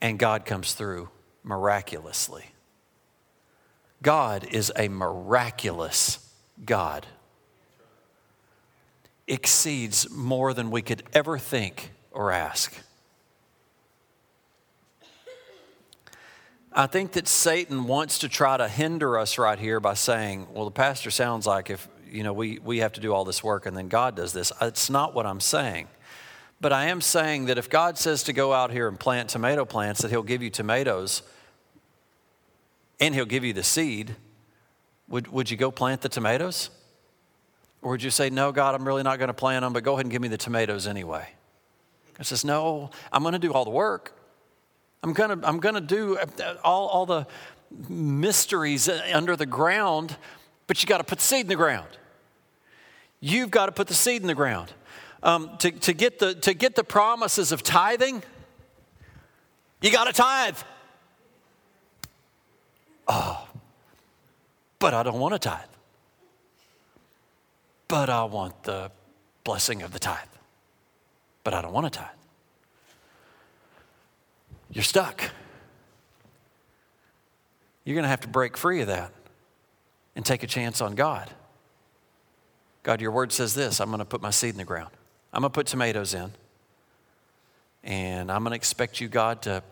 And 0.01 0.19
God 0.19 0.47
comes 0.47 0.73
through 0.73 1.11
miraculously. 1.45 2.47
God 4.03 4.47
is 4.51 4.73
a 4.77 4.89
miraculous 4.89 6.33
God. 6.65 7.07
Exceeds 9.27 10.11
more 10.11 10.55
than 10.55 10.71
we 10.71 10.81
could 10.81 11.03
ever 11.13 11.37
think 11.39 11.93
or 12.13 12.31
ask. 12.33 12.73
I 16.73 16.87
think 16.87 17.13
that 17.13 17.29
Satan 17.29 17.87
wants 17.87 18.21
to 18.21 18.29
try 18.29 18.57
to 18.57 18.69
hinder 18.69 19.19
us 19.19 19.37
right 19.37 19.59
here 19.59 19.81
by 19.81 19.95
saying, 19.95 20.47
well, 20.53 20.65
the 20.65 20.71
pastor 20.71 21.11
sounds 21.11 21.45
like 21.47 21.69
if 21.71 21.89
you 22.11 22.23
know, 22.23 22.33
we, 22.33 22.59
we 22.65 22.79
have 22.79 22.93
to 22.95 23.01
do 23.01 23.13
all 23.13 23.25
this 23.25 23.43
work 23.43 23.67
and 23.67 23.77
then 23.77 23.89
God 23.89 24.17
does 24.17 24.33
this. 24.33 24.53
It's 24.61 24.91
not 24.91 25.15
what 25.15 25.27
I'm 25.27 25.41
saying. 25.41 25.89
But 26.61 26.73
I 26.73 26.87
am 26.87 27.01
saying 27.01 27.47
that 27.47 27.59
if 27.59 27.71
God 27.71 27.99
says 27.99 28.23
to 28.25 28.33
go 28.33 28.53
out 28.53 28.71
here 28.73 28.89
and 28.89 28.99
plant 28.99 29.29
tomato 29.31 29.65
plants, 29.65 30.03
that 30.03 30.11
He'll 30.11 30.23
give 30.23 30.43
you 30.43 30.51
tomatoes 30.51 31.23
and 33.01 33.15
He'll 33.15 33.25
give 33.27 33.45
you 33.45 33.53
the 33.53 33.63
seed, 33.63 34.17
would, 35.09 35.29
would 35.29 35.51
you 35.51 35.57
go 35.57 35.71
plant 35.71 36.01
the 36.01 36.09
tomatoes? 36.09 36.71
Or 37.81 37.93
would 37.93 38.03
you 38.03 38.11
say, 38.11 38.29
No, 38.29 38.51
God, 38.51 38.75
I'm 38.75 38.85
really 38.87 39.05
not 39.05 39.19
going 39.19 39.29
to 39.29 39.35
plant 39.35 39.63
them, 39.63 39.73
but 39.73 39.85
go 39.85 39.93
ahead 39.95 40.05
and 40.07 40.11
give 40.11 40.21
me 40.21 40.29
the 40.29 40.37
tomatoes 40.37 40.89
anyway? 40.89 41.29
God 42.17 42.27
says, 42.27 42.45
No, 42.45 42.91
I'm 43.13 43.23
going 43.23 43.33
to 43.35 43.39
do 43.39 43.53
all 43.53 43.65
the 43.65 43.71
work. 43.71 44.15
I'm 45.05 45.13
going 45.13 45.39
to, 45.41 45.47
I'm 45.49 45.61
going 45.61 45.77
to 45.77 45.81
do 45.81 46.19
uh, 46.19 46.57
all, 46.65 46.89
all 46.89 47.07
the 47.07 47.25
mysteries 47.89 48.89
under 48.89 49.37
the 49.37 49.47
ground 49.47 50.17
but 50.69 50.81
you 50.83 50.87
got 50.87 50.99
to 50.99 51.05
put 51.05 51.19
the 51.19 51.25
seed 51.25 51.41
in 51.41 51.47
the 51.49 51.57
ground. 51.57 51.89
You've 53.21 53.51
got 53.51 53.67
to 53.67 53.73
put 53.73 53.89
the 53.89 53.95
seed 53.95 54.21
in 54.23 54.29
the 54.29 54.35
ground. 54.37 54.73
Um, 55.25 55.51
to, 55.59 55.73
to, 55.73 55.93
get 55.93 56.21
the, 56.21 56.35
to 56.37 56.55
get 56.55 56.77
the 56.77 56.85
promises 56.85 57.51
of 57.51 57.65
tithing, 57.65 58.23
you 59.81 59.91
got 59.91 60.05
to 60.05 60.13
tithe. 60.13 60.59
Oh, 63.09 63.49
but 64.79 64.95
I 64.95 65.03
don't 65.03 65.19
want 65.19 65.35
to 65.35 65.41
tithe. 65.41 65.59
But 67.89 68.11
I 68.11 68.23
want 68.25 68.65
the 68.65 68.93
blessing 69.43 69.83
of 69.83 69.93
the 69.93 69.99
tithe. 69.99 70.17
But 71.43 71.55
I 71.55 71.63
don't 71.63 71.73
want 71.73 71.91
to 71.93 71.99
tithe. 71.99 72.09
You're 74.71 74.85
stuck. 74.85 75.25
You're 77.85 77.95
going 77.95 78.05
to 78.05 78.11
have 78.11 78.21
to 78.21 78.29
break 78.29 78.59
free 78.59 78.83
of 78.83 78.89
that 78.89 79.13
and 80.17 80.25
take 80.25 80.43
a 80.43 80.47
chance 80.47 80.81
on 80.81 80.95
God. 80.95 81.31
God, 82.83 83.01
your 83.01 83.11
word 83.11 83.33
says 83.33 83.55
this 83.55 83.81
I'm 83.81 83.89
going 83.89 83.99
to 83.99 84.05
put 84.05 84.21
my 84.23 84.31
seed 84.31 84.51
in 84.51 84.57
the 84.59 84.65
ground, 84.65 84.91
I'm 85.33 85.41
going 85.43 85.51
to 85.51 85.55
put 85.55 85.67
tomatoes 85.67 86.15
in, 86.15 86.31
and 87.85 88.31
I'm 88.31 88.43
going 88.43 88.53
to 88.53 88.57
expect 88.57 89.01
you, 89.01 89.09
God, 89.09 89.43
to 89.43 89.63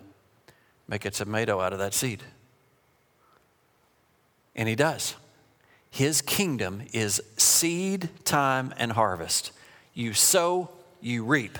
make 0.88 1.04
a 1.04 1.10
tomato 1.10 1.60
out 1.60 1.72
of 1.72 1.78
that 1.78 1.94
seed. 1.94 2.22
And 4.54 4.68
he 4.68 4.74
does. 4.74 5.14
His 5.90 6.20
kingdom 6.22 6.82
is 6.92 7.22
seed, 7.36 8.08
time, 8.24 8.74
and 8.78 8.92
harvest. 8.92 9.52
You 9.94 10.12
sow, 10.12 10.70
you 11.00 11.24
reap. 11.24 11.58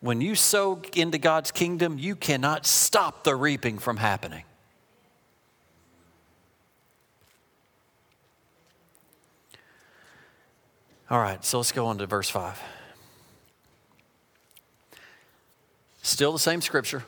When 0.00 0.20
you 0.20 0.34
sow 0.34 0.80
into 0.94 1.18
God's 1.18 1.50
kingdom, 1.50 1.98
you 1.98 2.14
cannot 2.16 2.66
stop 2.66 3.24
the 3.24 3.34
reaping 3.36 3.78
from 3.78 3.96
happening. 3.98 4.44
All 11.08 11.20
right, 11.20 11.44
so 11.44 11.58
let's 11.58 11.70
go 11.70 11.86
on 11.86 11.98
to 11.98 12.06
verse 12.06 12.28
5. 12.28 12.60
Still 16.02 16.32
the 16.32 16.38
same 16.38 16.60
scripture. 16.60 17.04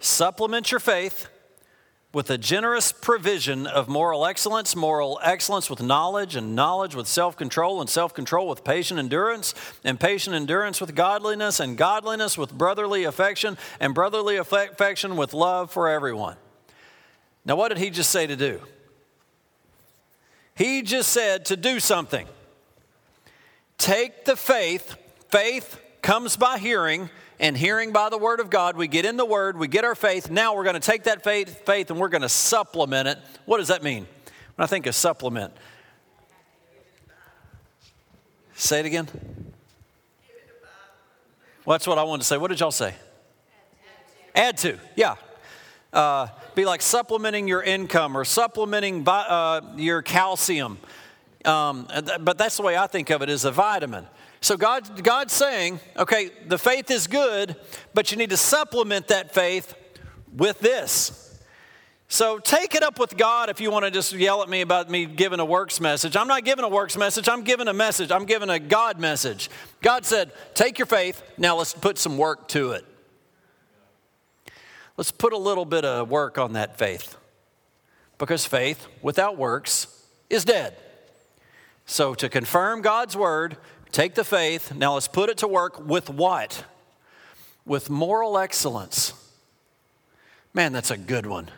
Supplement 0.00 0.70
your 0.70 0.80
faith 0.80 1.28
with 2.14 2.30
a 2.30 2.38
generous 2.38 2.90
provision 2.90 3.66
of 3.66 3.88
moral 3.88 4.24
excellence, 4.26 4.74
moral 4.74 5.20
excellence 5.22 5.68
with 5.70 5.82
knowledge, 5.82 6.36
and 6.36 6.54
knowledge 6.54 6.94
with 6.94 7.06
self 7.06 7.36
control, 7.36 7.80
and 7.82 7.88
self 7.88 8.12
control 8.14 8.48
with 8.48 8.64
patient 8.64 8.98
endurance, 8.98 9.54
and 9.84 10.00
patient 10.00 10.34
endurance 10.34 10.80
with 10.80 10.94
godliness, 10.94 11.60
and 11.60 11.76
godliness 11.78 12.36
with 12.38 12.52
brotherly 12.52 13.04
affection, 13.04 13.56
and 13.80 13.94
brotherly 13.94 14.36
affection 14.36 15.16
with 15.16 15.32
love 15.34 15.70
for 15.70 15.88
everyone. 15.88 16.36
Now, 17.44 17.56
what 17.56 17.68
did 17.68 17.78
he 17.78 17.88
just 17.90 18.10
say 18.10 18.26
to 18.26 18.36
do? 18.36 18.60
He 20.54 20.80
just 20.82 21.12
said 21.12 21.44
to 21.46 21.56
do 21.58 21.78
something. 21.78 22.26
Take 23.78 24.24
the 24.24 24.36
faith. 24.36 24.96
Faith 25.28 25.80
comes 26.02 26.36
by 26.36 26.58
hearing, 26.58 27.08
and 27.40 27.56
hearing 27.56 27.92
by 27.92 28.08
the 28.10 28.18
word 28.18 28.40
of 28.40 28.50
God. 28.50 28.76
We 28.76 28.88
get 28.88 29.04
in 29.04 29.16
the 29.16 29.24
word, 29.24 29.56
we 29.56 29.68
get 29.68 29.84
our 29.84 29.94
faith. 29.94 30.30
Now 30.30 30.54
we're 30.54 30.64
going 30.64 30.74
to 30.74 30.80
take 30.80 31.04
that 31.04 31.22
faith, 31.24 31.64
faith 31.64 31.90
and 31.90 31.98
we're 31.98 32.08
going 32.08 32.22
to 32.22 32.28
supplement 32.28 33.08
it. 33.08 33.18
What 33.46 33.58
does 33.58 33.68
that 33.68 33.82
mean? 33.82 34.06
When 34.54 34.64
I 34.64 34.66
think 34.66 34.86
of 34.86 34.94
supplement, 34.94 35.54
say 38.54 38.80
it 38.80 38.86
again. 38.86 39.08
Well, 41.64 41.74
that's 41.74 41.86
what 41.86 41.96
I 41.96 42.02
wanted 42.02 42.22
to 42.22 42.26
say. 42.26 42.36
What 42.36 42.48
did 42.48 42.60
y'all 42.60 42.70
say? 42.70 42.94
Add 44.34 44.58
to, 44.58 44.78
yeah. 44.96 45.14
Uh, 45.92 46.26
be 46.54 46.64
like 46.64 46.82
supplementing 46.82 47.46
your 47.48 47.62
income 47.62 48.16
or 48.16 48.24
supplementing 48.24 49.04
uh, 49.06 49.60
your 49.76 50.02
calcium 50.02 50.78
um, 51.44 51.88
but 52.20 52.38
that's 52.38 52.56
the 52.56 52.62
way 52.62 52.76
I 52.76 52.86
think 52.86 53.10
of 53.10 53.22
it 53.22 53.28
as 53.28 53.44
a 53.44 53.50
vitamin. 53.50 54.06
So 54.40 54.56
God, 54.56 55.02
God's 55.02 55.32
saying, 55.32 55.80
okay, 55.96 56.30
the 56.46 56.58
faith 56.58 56.90
is 56.90 57.06
good, 57.06 57.56
but 57.94 58.10
you 58.10 58.16
need 58.16 58.30
to 58.30 58.36
supplement 58.36 59.08
that 59.08 59.34
faith 59.34 59.74
with 60.34 60.58
this. 60.60 61.18
So 62.08 62.38
take 62.38 62.74
it 62.74 62.82
up 62.82 62.98
with 62.98 63.16
God 63.16 63.48
if 63.48 63.60
you 63.60 63.70
want 63.70 63.86
to 63.86 63.90
just 63.90 64.12
yell 64.12 64.42
at 64.42 64.48
me 64.48 64.60
about 64.60 64.90
me 64.90 65.06
giving 65.06 65.40
a 65.40 65.44
works 65.44 65.80
message. 65.80 66.14
I'm 66.14 66.28
not 66.28 66.44
giving 66.44 66.64
a 66.64 66.68
works 66.68 66.96
message, 66.96 67.28
I'm 67.28 67.42
giving 67.42 67.68
a 67.68 67.72
message. 67.72 68.10
I'm 68.10 68.26
giving 68.26 68.50
a 68.50 68.58
God 68.58 69.00
message. 69.00 69.48
God 69.80 70.04
said, 70.04 70.30
Take 70.52 70.78
your 70.78 70.84
faith, 70.84 71.22
now 71.38 71.56
let's 71.56 71.72
put 71.72 71.96
some 71.96 72.18
work 72.18 72.48
to 72.48 72.72
it. 72.72 72.84
Let's 74.98 75.10
put 75.10 75.32
a 75.32 75.38
little 75.38 75.64
bit 75.64 75.86
of 75.86 76.10
work 76.10 76.36
on 76.36 76.52
that 76.52 76.76
faith 76.76 77.16
because 78.18 78.44
faith 78.44 78.86
without 79.02 79.38
works 79.38 80.04
is 80.28 80.44
dead. 80.44 80.76
So, 81.92 82.14
to 82.14 82.30
confirm 82.30 82.80
God's 82.80 83.18
word, 83.18 83.58
take 83.90 84.14
the 84.14 84.24
faith. 84.24 84.74
Now, 84.74 84.94
let's 84.94 85.08
put 85.08 85.28
it 85.28 85.36
to 85.38 85.46
work 85.48 85.78
with 85.78 86.08
what? 86.08 86.64
With 87.66 87.90
moral 87.90 88.38
excellence. 88.38 89.12
Man, 90.54 90.72
that's 90.72 90.90
a 90.90 90.96
good 90.96 91.26
one. 91.26 91.50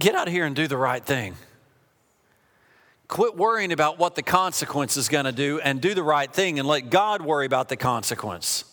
Get 0.00 0.16
out 0.16 0.28
here 0.28 0.44
and 0.46 0.56
do 0.56 0.66
the 0.66 0.76
right 0.76 1.04
thing. 1.04 1.36
Quit 3.06 3.36
worrying 3.36 3.70
about 3.70 4.00
what 4.00 4.16
the 4.16 4.22
consequence 4.24 4.96
is 4.96 5.08
going 5.08 5.24
to 5.26 5.30
do 5.32 5.60
and 5.60 5.80
do 5.80 5.94
the 5.94 6.02
right 6.02 6.32
thing 6.32 6.58
and 6.58 6.66
let 6.66 6.90
God 6.90 7.22
worry 7.22 7.46
about 7.46 7.68
the 7.68 7.76
consequence. 7.76 8.64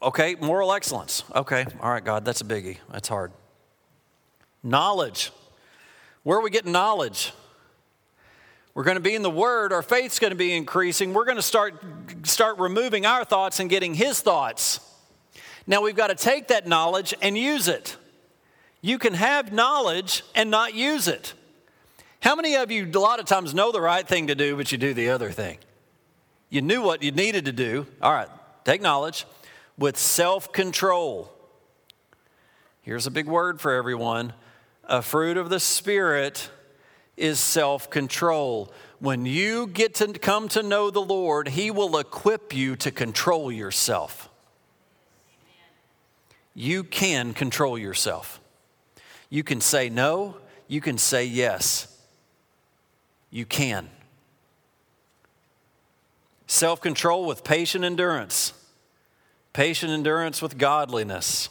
Okay, 0.00 0.36
moral 0.36 0.72
excellence. 0.72 1.24
Okay, 1.34 1.66
all 1.80 1.90
right, 1.90 2.04
God, 2.04 2.24
that's 2.24 2.40
a 2.40 2.44
biggie. 2.44 2.76
That's 2.88 3.08
hard. 3.08 3.32
Knowledge. 4.62 5.32
Where 6.28 6.36
are 6.36 6.42
we 6.42 6.50
getting 6.50 6.72
knowledge? 6.72 7.32
We're 8.74 8.84
going 8.84 8.96
to 8.98 9.02
be 9.02 9.14
in 9.14 9.22
the 9.22 9.30
Word. 9.30 9.72
Our 9.72 9.80
faith's 9.80 10.18
going 10.18 10.30
to 10.32 10.36
be 10.36 10.54
increasing. 10.54 11.14
We're 11.14 11.24
going 11.24 11.38
to 11.38 11.42
start, 11.42 11.82
start 12.24 12.58
removing 12.58 13.06
our 13.06 13.24
thoughts 13.24 13.60
and 13.60 13.70
getting 13.70 13.94
His 13.94 14.20
thoughts. 14.20 14.80
Now 15.66 15.80
we've 15.80 15.96
got 15.96 16.08
to 16.08 16.14
take 16.14 16.48
that 16.48 16.66
knowledge 16.66 17.14
and 17.22 17.34
use 17.38 17.66
it. 17.66 17.96
You 18.82 18.98
can 18.98 19.14
have 19.14 19.54
knowledge 19.54 20.22
and 20.34 20.50
not 20.50 20.74
use 20.74 21.08
it. 21.08 21.32
How 22.20 22.34
many 22.36 22.56
of 22.56 22.70
you, 22.70 22.84
a 22.92 22.98
lot 22.98 23.20
of 23.20 23.24
times, 23.24 23.54
know 23.54 23.72
the 23.72 23.80
right 23.80 24.06
thing 24.06 24.26
to 24.26 24.34
do, 24.34 24.54
but 24.54 24.70
you 24.70 24.76
do 24.76 24.92
the 24.92 25.08
other 25.08 25.30
thing? 25.30 25.56
You 26.50 26.60
knew 26.60 26.82
what 26.82 27.02
you 27.02 27.10
needed 27.10 27.46
to 27.46 27.52
do. 27.52 27.86
All 28.02 28.12
right, 28.12 28.28
take 28.66 28.82
knowledge 28.82 29.24
with 29.78 29.96
self 29.96 30.52
control. 30.52 31.32
Here's 32.82 33.06
a 33.06 33.10
big 33.10 33.26
word 33.28 33.62
for 33.62 33.72
everyone 33.72 34.34
a 34.90 35.02
fruit 35.02 35.36
of 35.36 35.50
the 35.50 35.60
Spirit 35.60 36.48
is 37.16 37.38
self 37.38 37.90
control. 37.90 38.72
When 39.00 39.26
you 39.26 39.66
get 39.66 39.94
to 39.96 40.12
come 40.14 40.48
to 40.48 40.62
know 40.62 40.90
the 40.90 41.02
Lord, 41.02 41.48
He 41.48 41.70
will 41.70 41.98
equip 41.98 42.54
you 42.56 42.74
to 42.76 42.90
control 42.90 43.52
yourself. 43.52 44.30
You 46.54 46.82
can 46.84 47.34
control 47.34 47.76
yourself. 47.78 48.40
You 49.28 49.44
can 49.44 49.60
say 49.60 49.90
no, 49.90 50.38
you 50.68 50.80
can 50.80 50.96
say 50.96 51.26
yes. 51.26 51.94
You 53.30 53.44
can. 53.44 53.90
Self 56.46 56.80
control 56.80 57.26
with 57.26 57.44
patient 57.44 57.84
endurance, 57.84 58.54
patient 59.52 59.92
endurance 59.92 60.40
with 60.40 60.56
godliness, 60.56 61.50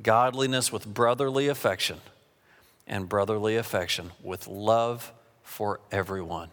godliness 0.00 0.70
with 0.70 0.86
brotherly 0.86 1.48
affection 1.48 1.98
and 2.86 3.08
brotherly 3.08 3.56
affection 3.56 4.10
with 4.22 4.46
love 4.48 5.12
for 5.42 5.80
everyone. 5.90 6.48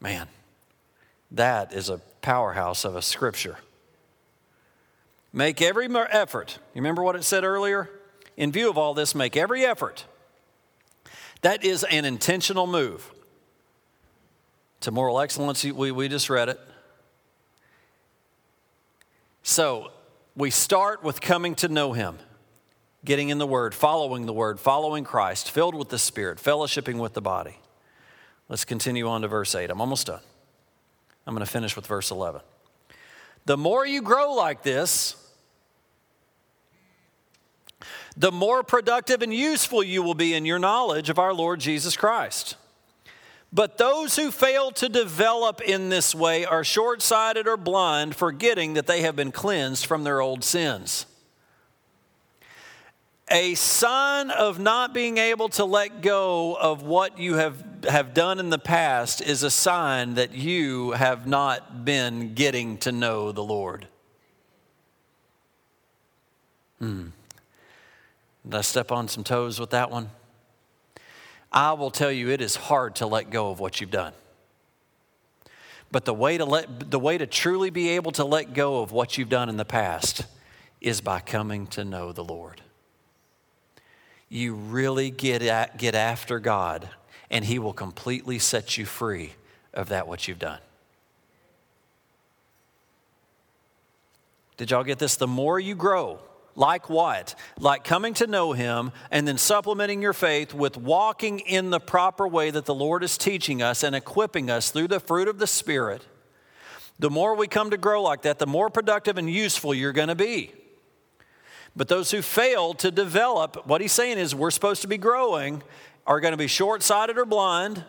Man, 0.00 0.28
that 1.32 1.72
is 1.72 1.88
a 1.88 1.98
powerhouse 2.20 2.84
of 2.84 2.96
a 2.96 3.02
scripture. 3.02 3.58
Make 5.32 5.60
every 5.62 5.86
effort. 6.10 6.58
You 6.74 6.80
remember 6.80 7.02
what 7.02 7.16
it 7.16 7.24
said 7.24 7.44
earlier? 7.44 7.90
In 8.36 8.52
view 8.52 8.68
of 8.68 8.78
all 8.78 8.94
this, 8.94 9.14
make 9.14 9.36
every 9.36 9.64
effort. 9.64 10.04
That 11.42 11.64
is 11.64 11.84
an 11.84 12.04
intentional 12.04 12.66
move 12.66 13.10
to 14.80 14.90
moral 14.90 15.20
excellence. 15.20 15.64
We, 15.64 15.90
we 15.90 16.08
just 16.08 16.28
read 16.30 16.48
it. 16.48 16.60
So 19.42 19.90
we 20.34 20.50
start 20.50 21.02
with 21.02 21.20
coming 21.20 21.54
to 21.56 21.68
know 21.68 21.92
Him 21.92 22.18
getting 23.06 23.30
in 23.30 23.38
the 23.38 23.46
Word, 23.46 23.74
following 23.74 24.26
the 24.26 24.32
Word, 24.34 24.60
following 24.60 25.02
Christ, 25.04 25.50
filled 25.50 25.74
with 25.74 25.88
the 25.88 25.98
Spirit, 25.98 26.38
fellowshipping 26.38 26.98
with 26.98 27.14
the 27.14 27.22
body. 27.22 27.56
Let's 28.50 28.66
continue 28.66 29.08
on 29.08 29.22
to 29.22 29.28
verse 29.28 29.54
8. 29.54 29.70
I'm 29.70 29.80
almost 29.80 30.08
done. 30.08 30.20
I'm 31.26 31.34
going 31.34 31.44
to 31.46 31.50
finish 31.50 31.74
with 31.74 31.86
verse 31.86 32.10
11. 32.10 32.42
The 33.46 33.56
more 33.56 33.86
you 33.86 34.02
grow 34.02 34.32
like 34.34 34.62
this, 34.62 35.16
the 38.16 38.32
more 38.32 38.62
productive 38.62 39.22
and 39.22 39.32
useful 39.32 39.82
you 39.82 40.02
will 40.02 40.14
be 40.14 40.34
in 40.34 40.44
your 40.44 40.58
knowledge 40.58 41.08
of 41.08 41.18
our 41.18 41.32
Lord 41.32 41.60
Jesus 41.60 41.96
Christ. 41.96 42.56
But 43.52 43.78
those 43.78 44.16
who 44.16 44.30
fail 44.32 44.70
to 44.72 44.88
develop 44.88 45.60
in 45.60 45.88
this 45.90 46.14
way 46.14 46.44
are 46.44 46.64
short 46.64 47.02
sighted 47.02 47.46
or 47.46 47.56
blind, 47.56 48.16
forgetting 48.16 48.74
that 48.74 48.86
they 48.86 49.02
have 49.02 49.14
been 49.16 49.32
cleansed 49.32 49.86
from 49.86 50.02
their 50.04 50.20
old 50.20 50.42
sins 50.44 51.06
a 53.28 53.54
sign 53.54 54.30
of 54.30 54.58
not 54.58 54.94
being 54.94 55.18
able 55.18 55.48
to 55.48 55.64
let 55.64 56.00
go 56.00 56.54
of 56.54 56.82
what 56.82 57.18
you 57.18 57.34
have, 57.34 57.62
have 57.88 58.14
done 58.14 58.38
in 58.38 58.50
the 58.50 58.58
past 58.58 59.20
is 59.20 59.42
a 59.42 59.50
sign 59.50 60.14
that 60.14 60.32
you 60.32 60.92
have 60.92 61.26
not 61.26 61.84
been 61.84 62.34
getting 62.34 62.78
to 62.78 62.92
know 62.92 63.32
the 63.32 63.42
Lord. 63.42 63.88
Hmm. 66.78 67.08
Did 68.44 68.54
I 68.58 68.60
step 68.60 68.92
on 68.92 69.08
some 69.08 69.24
toes 69.24 69.58
with 69.58 69.70
that 69.70 69.90
one? 69.90 70.10
I 71.52 71.72
will 71.72 71.90
tell 71.90 72.12
you, 72.12 72.30
it 72.30 72.40
is 72.40 72.54
hard 72.54 72.94
to 72.96 73.06
let 73.06 73.30
go 73.30 73.50
of 73.50 73.58
what 73.58 73.80
you've 73.80 73.90
done. 73.90 74.12
But 75.90 76.04
the 76.04 76.14
way 76.14 76.38
to, 76.38 76.44
let, 76.44 76.90
the 76.90 76.98
way 76.98 77.18
to 77.18 77.26
truly 77.26 77.70
be 77.70 77.88
able 77.90 78.12
to 78.12 78.24
let 78.24 78.52
go 78.52 78.82
of 78.82 78.92
what 78.92 79.18
you've 79.18 79.28
done 79.28 79.48
in 79.48 79.56
the 79.56 79.64
past 79.64 80.26
is 80.80 81.00
by 81.00 81.18
coming 81.20 81.66
to 81.68 81.84
know 81.84 82.12
the 82.12 82.22
Lord 82.22 82.60
you 84.28 84.54
really 84.54 85.10
get, 85.10 85.42
at, 85.42 85.78
get 85.78 85.94
after 85.94 86.38
God, 86.40 86.88
and 87.30 87.44
He 87.44 87.58
will 87.58 87.72
completely 87.72 88.38
set 88.38 88.76
you 88.76 88.84
free 88.84 89.32
of 89.72 89.88
that 89.90 90.08
what 90.08 90.26
you've 90.26 90.38
done. 90.38 90.58
Did 94.56 94.70
y'all 94.70 94.84
get 94.84 94.98
this? 94.98 95.16
The 95.16 95.26
more 95.26 95.60
you 95.60 95.74
grow, 95.74 96.18
like 96.54 96.88
what? 96.88 97.34
Like 97.60 97.84
coming 97.84 98.14
to 98.14 98.26
know 98.26 98.52
Him 98.52 98.90
and 99.10 99.28
then 99.28 99.38
supplementing 99.38 100.00
your 100.02 100.14
faith 100.14 100.54
with 100.54 100.76
walking 100.76 101.40
in 101.40 101.70
the 101.70 101.80
proper 101.80 102.26
way 102.26 102.50
that 102.50 102.64
the 102.64 102.74
Lord 102.74 103.04
is 103.04 103.18
teaching 103.18 103.60
us 103.62 103.82
and 103.82 103.94
equipping 103.94 104.48
us 104.50 104.70
through 104.70 104.88
the 104.88 105.00
fruit 105.00 105.28
of 105.28 105.38
the 105.38 105.46
Spirit. 105.46 106.02
The 106.98 107.10
more 107.10 107.36
we 107.36 107.46
come 107.46 107.70
to 107.70 107.76
grow 107.76 108.02
like 108.02 108.22
that, 108.22 108.38
the 108.38 108.46
more 108.46 108.70
productive 108.70 109.18
and 109.18 109.30
useful 109.30 109.74
you're 109.74 109.92
going 109.92 110.08
to 110.08 110.14
be. 110.14 110.50
But 111.76 111.88
those 111.88 112.10
who 112.10 112.22
fail 112.22 112.72
to 112.74 112.90
develop, 112.90 113.66
what 113.66 113.82
he's 113.82 113.92
saying 113.92 114.16
is 114.16 114.34
we're 114.34 114.50
supposed 114.50 114.80
to 114.82 114.88
be 114.88 114.96
growing, 114.96 115.62
are 116.06 116.20
going 116.20 116.32
to 116.32 116.38
be 116.38 116.46
short 116.46 116.82
sighted 116.82 117.18
or 117.18 117.26
blind, 117.26 117.84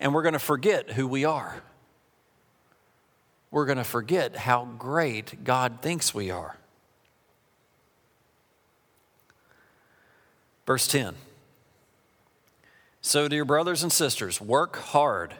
and 0.00 0.14
we're 0.14 0.22
going 0.22 0.32
to 0.32 0.38
forget 0.38 0.92
who 0.92 1.06
we 1.06 1.24
are. 1.26 1.62
We're 3.50 3.66
going 3.66 3.78
to 3.78 3.84
forget 3.84 4.36
how 4.36 4.64
great 4.78 5.44
God 5.44 5.78
thinks 5.82 6.14
we 6.14 6.30
are. 6.30 6.56
Verse 10.66 10.88
10. 10.88 11.14
So, 13.02 13.28
dear 13.28 13.44
brothers 13.44 13.82
and 13.82 13.92
sisters, 13.92 14.40
work 14.40 14.76
hard 14.78 15.34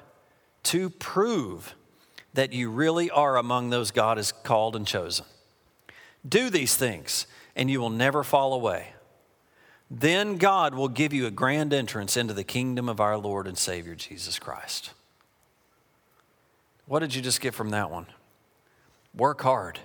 to 0.64 0.90
prove 0.90 1.74
that 2.34 2.52
you 2.52 2.70
really 2.70 3.08
are 3.10 3.36
among 3.38 3.70
those 3.70 3.90
God 3.90 4.18
has 4.18 4.32
called 4.32 4.76
and 4.76 4.86
chosen. 4.86 5.24
Do 6.28 6.50
these 6.50 6.74
things 6.76 7.26
and 7.56 7.70
you 7.70 7.80
will 7.80 7.90
never 7.90 8.22
fall 8.24 8.52
away. 8.54 8.88
Then 9.90 10.36
God 10.38 10.74
will 10.74 10.88
give 10.88 11.12
you 11.12 11.26
a 11.26 11.30
grand 11.30 11.72
entrance 11.72 12.16
into 12.16 12.34
the 12.34 12.44
kingdom 12.44 12.88
of 12.88 13.00
our 13.00 13.16
Lord 13.16 13.46
and 13.46 13.56
Savior 13.56 13.94
Jesus 13.94 14.38
Christ. 14.38 14.90
What 16.86 16.98
did 17.00 17.14
you 17.14 17.22
just 17.22 17.40
get 17.40 17.54
from 17.54 17.70
that 17.70 17.90
one? 17.90 18.06
Work 19.14 19.42
hard. 19.42 19.78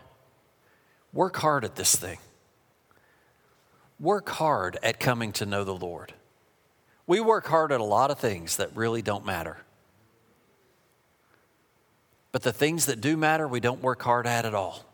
Work 1.13 1.37
hard 1.37 1.63
at 1.63 1.75
this 1.75 1.95
thing. 1.95 2.17
Work 3.99 4.29
hard 4.29 4.77
at 4.81 4.99
coming 4.99 5.31
to 5.33 5.45
know 5.45 5.63
the 5.63 5.75
Lord. 5.75 6.13
We 7.05 7.19
work 7.19 7.47
hard 7.47 7.71
at 7.71 7.79
a 7.79 7.83
lot 7.85 8.11
of 8.11 8.19
things 8.19 8.57
that 8.57 8.75
really 8.75 9.01
don't 9.01 9.25
matter. 9.25 9.57
But 12.31 12.43
the 12.43 12.53
things 12.53 12.85
that 12.85 13.01
do 13.01 13.17
matter, 13.17 13.47
we 13.47 13.59
don't 13.59 13.81
work 13.81 14.01
hard 14.03 14.25
at 14.27 14.45
at 14.45 14.53
all. 14.53 14.85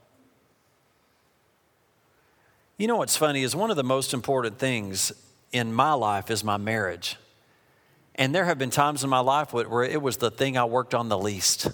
You 2.77 2.87
know 2.87 2.97
what's 2.97 3.15
funny 3.15 3.41
is 3.43 3.55
one 3.55 3.69
of 3.71 3.77
the 3.77 3.85
most 3.85 4.13
important 4.13 4.57
things 4.59 5.13
in 5.53 5.71
my 5.73 5.93
life 5.93 6.29
is 6.29 6.43
my 6.43 6.57
marriage. 6.57 7.15
And 8.15 8.35
there 8.35 8.45
have 8.45 8.57
been 8.57 8.69
times 8.69 9.03
in 9.03 9.09
my 9.09 9.19
life 9.19 9.53
where 9.53 9.83
it 9.83 10.01
was 10.01 10.17
the 10.17 10.29
thing 10.29 10.57
I 10.57 10.65
worked 10.65 10.93
on 10.93 11.07
the 11.07 11.17
least. 11.17 11.69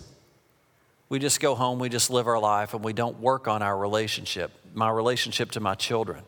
We 1.10 1.18
just 1.18 1.40
go 1.40 1.56
home, 1.56 1.80
we 1.80 1.90
just 1.90 2.12
live 2.12 2.28
our 2.28 2.40
life, 2.40 2.74
and 2.76 2.84
we 2.84 2.94
don't 2.94 3.20
work 3.20 3.48
on 3.48 3.64
our 3.64 3.78
relationship, 3.78 4.52
my 4.74 4.90
relationship 4.90 5.52
to 5.52 5.60
my 5.60 5.74
children. 5.74 6.24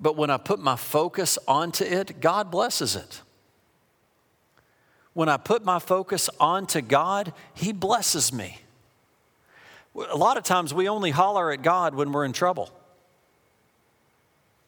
But 0.00 0.16
when 0.16 0.30
I 0.30 0.36
put 0.36 0.58
my 0.58 0.74
focus 0.76 1.38
onto 1.46 1.84
it, 1.84 2.20
God 2.20 2.50
blesses 2.50 2.96
it. 2.96 3.22
When 5.12 5.28
I 5.28 5.36
put 5.36 5.64
my 5.64 5.78
focus 5.78 6.28
onto 6.40 6.80
God, 6.80 7.32
He 7.54 7.72
blesses 7.72 8.32
me. 8.32 8.58
A 9.94 10.16
lot 10.16 10.36
of 10.36 10.42
times 10.44 10.72
we 10.74 10.88
only 10.88 11.10
holler 11.10 11.50
at 11.50 11.62
God 11.62 11.94
when 11.94 12.12
we're 12.12 12.24
in 12.24 12.32
trouble. 12.32 12.70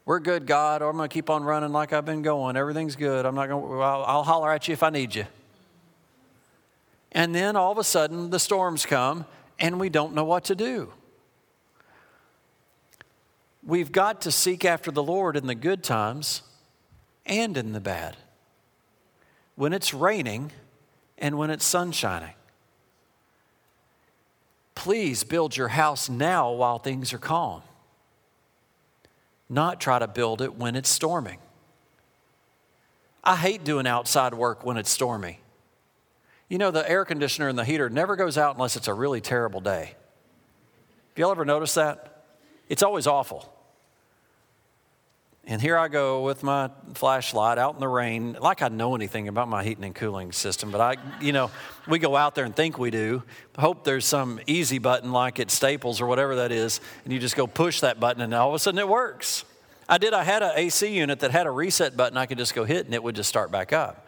We're 0.04 0.20
good, 0.20 0.46
God, 0.46 0.82
or 0.82 0.90
I'm 0.90 0.96
going 0.96 1.08
to 1.08 1.12
keep 1.12 1.30
on 1.30 1.44
running 1.44 1.72
like 1.72 1.92
I've 1.92 2.04
been 2.06 2.22
going. 2.22 2.56
Everything's 2.56 2.96
good. 2.96 3.26
I'm 3.26 3.34
not 3.34 3.48
going 3.48 3.62
to, 3.64 3.80
I'll, 3.82 4.02
I'll 4.04 4.22
holler 4.24 4.50
at 4.52 4.66
you 4.66 4.72
if 4.72 4.82
I 4.82 4.90
need 4.90 5.14
you. 5.14 5.24
And 7.12 7.34
then 7.34 7.54
all 7.54 7.70
of 7.70 7.78
a 7.78 7.84
sudden 7.84 8.30
the 8.30 8.38
storms 8.38 8.86
come 8.86 9.24
and 9.58 9.78
we 9.78 9.88
don't 9.88 10.14
know 10.14 10.24
what 10.24 10.44
to 10.44 10.54
do. 10.54 10.92
We've 13.64 13.92
got 13.92 14.22
to 14.22 14.30
seek 14.32 14.64
after 14.64 14.90
the 14.90 15.02
Lord 15.02 15.36
in 15.36 15.46
the 15.46 15.54
good 15.54 15.84
times 15.84 16.42
and 17.26 17.56
in 17.56 17.72
the 17.72 17.80
bad. 17.80 18.16
When 19.54 19.72
it's 19.74 19.92
raining 19.92 20.50
and 21.18 21.36
when 21.36 21.50
it's 21.50 21.68
sunshining. 21.72 22.32
Please 24.74 25.24
build 25.24 25.56
your 25.56 25.68
house 25.68 26.08
now 26.08 26.52
while 26.52 26.78
things 26.78 27.12
are 27.12 27.18
calm, 27.18 27.62
not 29.48 29.80
try 29.80 29.98
to 29.98 30.08
build 30.08 30.40
it 30.40 30.54
when 30.56 30.76
it's 30.76 30.88
storming. 30.88 31.38
I 33.22 33.36
hate 33.36 33.64
doing 33.64 33.86
outside 33.86 34.32
work 34.32 34.64
when 34.64 34.76
it's 34.76 34.88
stormy. 34.90 35.40
You 36.48 36.58
know, 36.58 36.70
the 36.70 36.88
air 36.88 37.04
conditioner 37.04 37.48
and 37.48 37.58
the 37.58 37.64
heater 37.64 37.90
never 37.90 38.16
goes 38.16 38.38
out 38.38 38.54
unless 38.54 38.76
it's 38.76 38.88
a 38.88 38.94
really 38.94 39.20
terrible 39.20 39.60
day. 39.60 39.94
Have 41.10 41.18
y'all 41.18 41.30
ever 41.30 41.44
noticed 41.44 41.74
that? 41.74 42.24
It's 42.68 42.82
always 42.82 43.06
awful. 43.06 43.52
And 45.46 45.60
here 45.60 45.76
I 45.78 45.88
go 45.88 46.22
with 46.22 46.42
my 46.42 46.70
flashlight 46.94 47.58
out 47.58 47.74
in 47.74 47.80
the 47.80 47.88
rain, 47.88 48.36
like 48.40 48.62
I 48.62 48.68
know 48.68 48.94
anything 48.94 49.26
about 49.26 49.48
my 49.48 49.64
heating 49.64 49.84
and 49.84 49.94
cooling 49.94 50.32
system, 50.32 50.70
but 50.70 50.80
I, 50.80 50.96
you 51.20 51.32
know, 51.32 51.50
we 51.88 51.98
go 51.98 52.14
out 52.14 52.34
there 52.34 52.44
and 52.44 52.54
think 52.54 52.78
we 52.78 52.90
do, 52.90 53.22
hope 53.58 53.82
there's 53.82 54.04
some 54.04 54.38
easy 54.46 54.78
button 54.78 55.12
like 55.12 55.40
at 55.40 55.50
Staples 55.50 56.00
or 56.00 56.06
whatever 56.06 56.36
that 56.36 56.52
is, 56.52 56.80
and 57.04 57.12
you 57.12 57.18
just 57.18 57.36
go 57.36 57.46
push 57.46 57.80
that 57.80 57.98
button 57.98 58.22
and 58.22 58.34
all 58.34 58.48
of 58.50 58.54
a 58.54 58.58
sudden 58.58 58.78
it 58.78 58.88
works. 58.88 59.44
I 59.88 59.98
did, 59.98 60.12
I 60.12 60.24
had 60.24 60.42
an 60.42 60.52
AC 60.54 60.86
unit 60.94 61.20
that 61.20 61.30
had 61.30 61.46
a 61.46 61.50
reset 61.50 61.96
button 61.96 62.16
I 62.18 62.26
could 62.26 62.38
just 62.38 62.54
go 62.54 62.64
hit 62.64 62.84
and 62.84 62.94
it 62.94 63.02
would 63.02 63.16
just 63.16 63.28
start 63.28 63.50
back 63.50 63.72
up. 63.72 64.06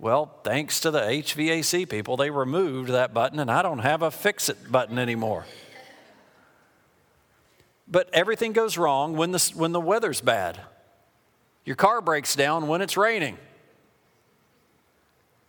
Well, 0.00 0.34
thanks 0.44 0.80
to 0.80 0.90
the 0.90 1.00
HVAC 1.00 1.88
people, 1.88 2.16
they 2.16 2.30
removed 2.30 2.90
that 2.90 3.14
button 3.14 3.38
and 3.38 3.50
I 3.50 3.62
don't 3.62 3.78
have 3.78 4.02
a 4.02 4.10
fix 4.10 4.48
it 4.48 4.70
button 4.70 4.98
anymore. 4.98 5.44
But 7.90 8.08
everything 8.12 8.52
goes 8.52 8.76
wrong 8.76 9.16
when 9.16 9.32
the, 9.32 9.52
when 9.54 9.72
the 9.72 9.80
weather's 9.80 10.20
bad. 10.20 10.60
Your 11.64 11.76
car 11.76 12.00
breaks 12.00 12.36
down 12.36 12.66
when 12.68 12.80
it's 12.82 12.96
raining, 12.96 13.36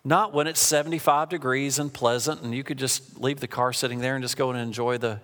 not 0.04 0.34
when 0.34 0.48
it's 0.48 0.60
75 0.60 1.30
degrees 1.30 1.80
and 1.80 1.94
pleasant 1.94 2.42
and 2.42 2.54
you 2.54 2.64
could 2.64 2.78
just 2.78 3.22
leave 3.22 3.40
the 3.40 3.48
car 3.48 3.72
sitting 3.72 4.00
there 4.00 4.16
and 4.16 4.24
just 4.24 4.36
go 4.36 4.50
and 4.50 4.60
enjoy 4.60 4.98
the, 4.98 5.22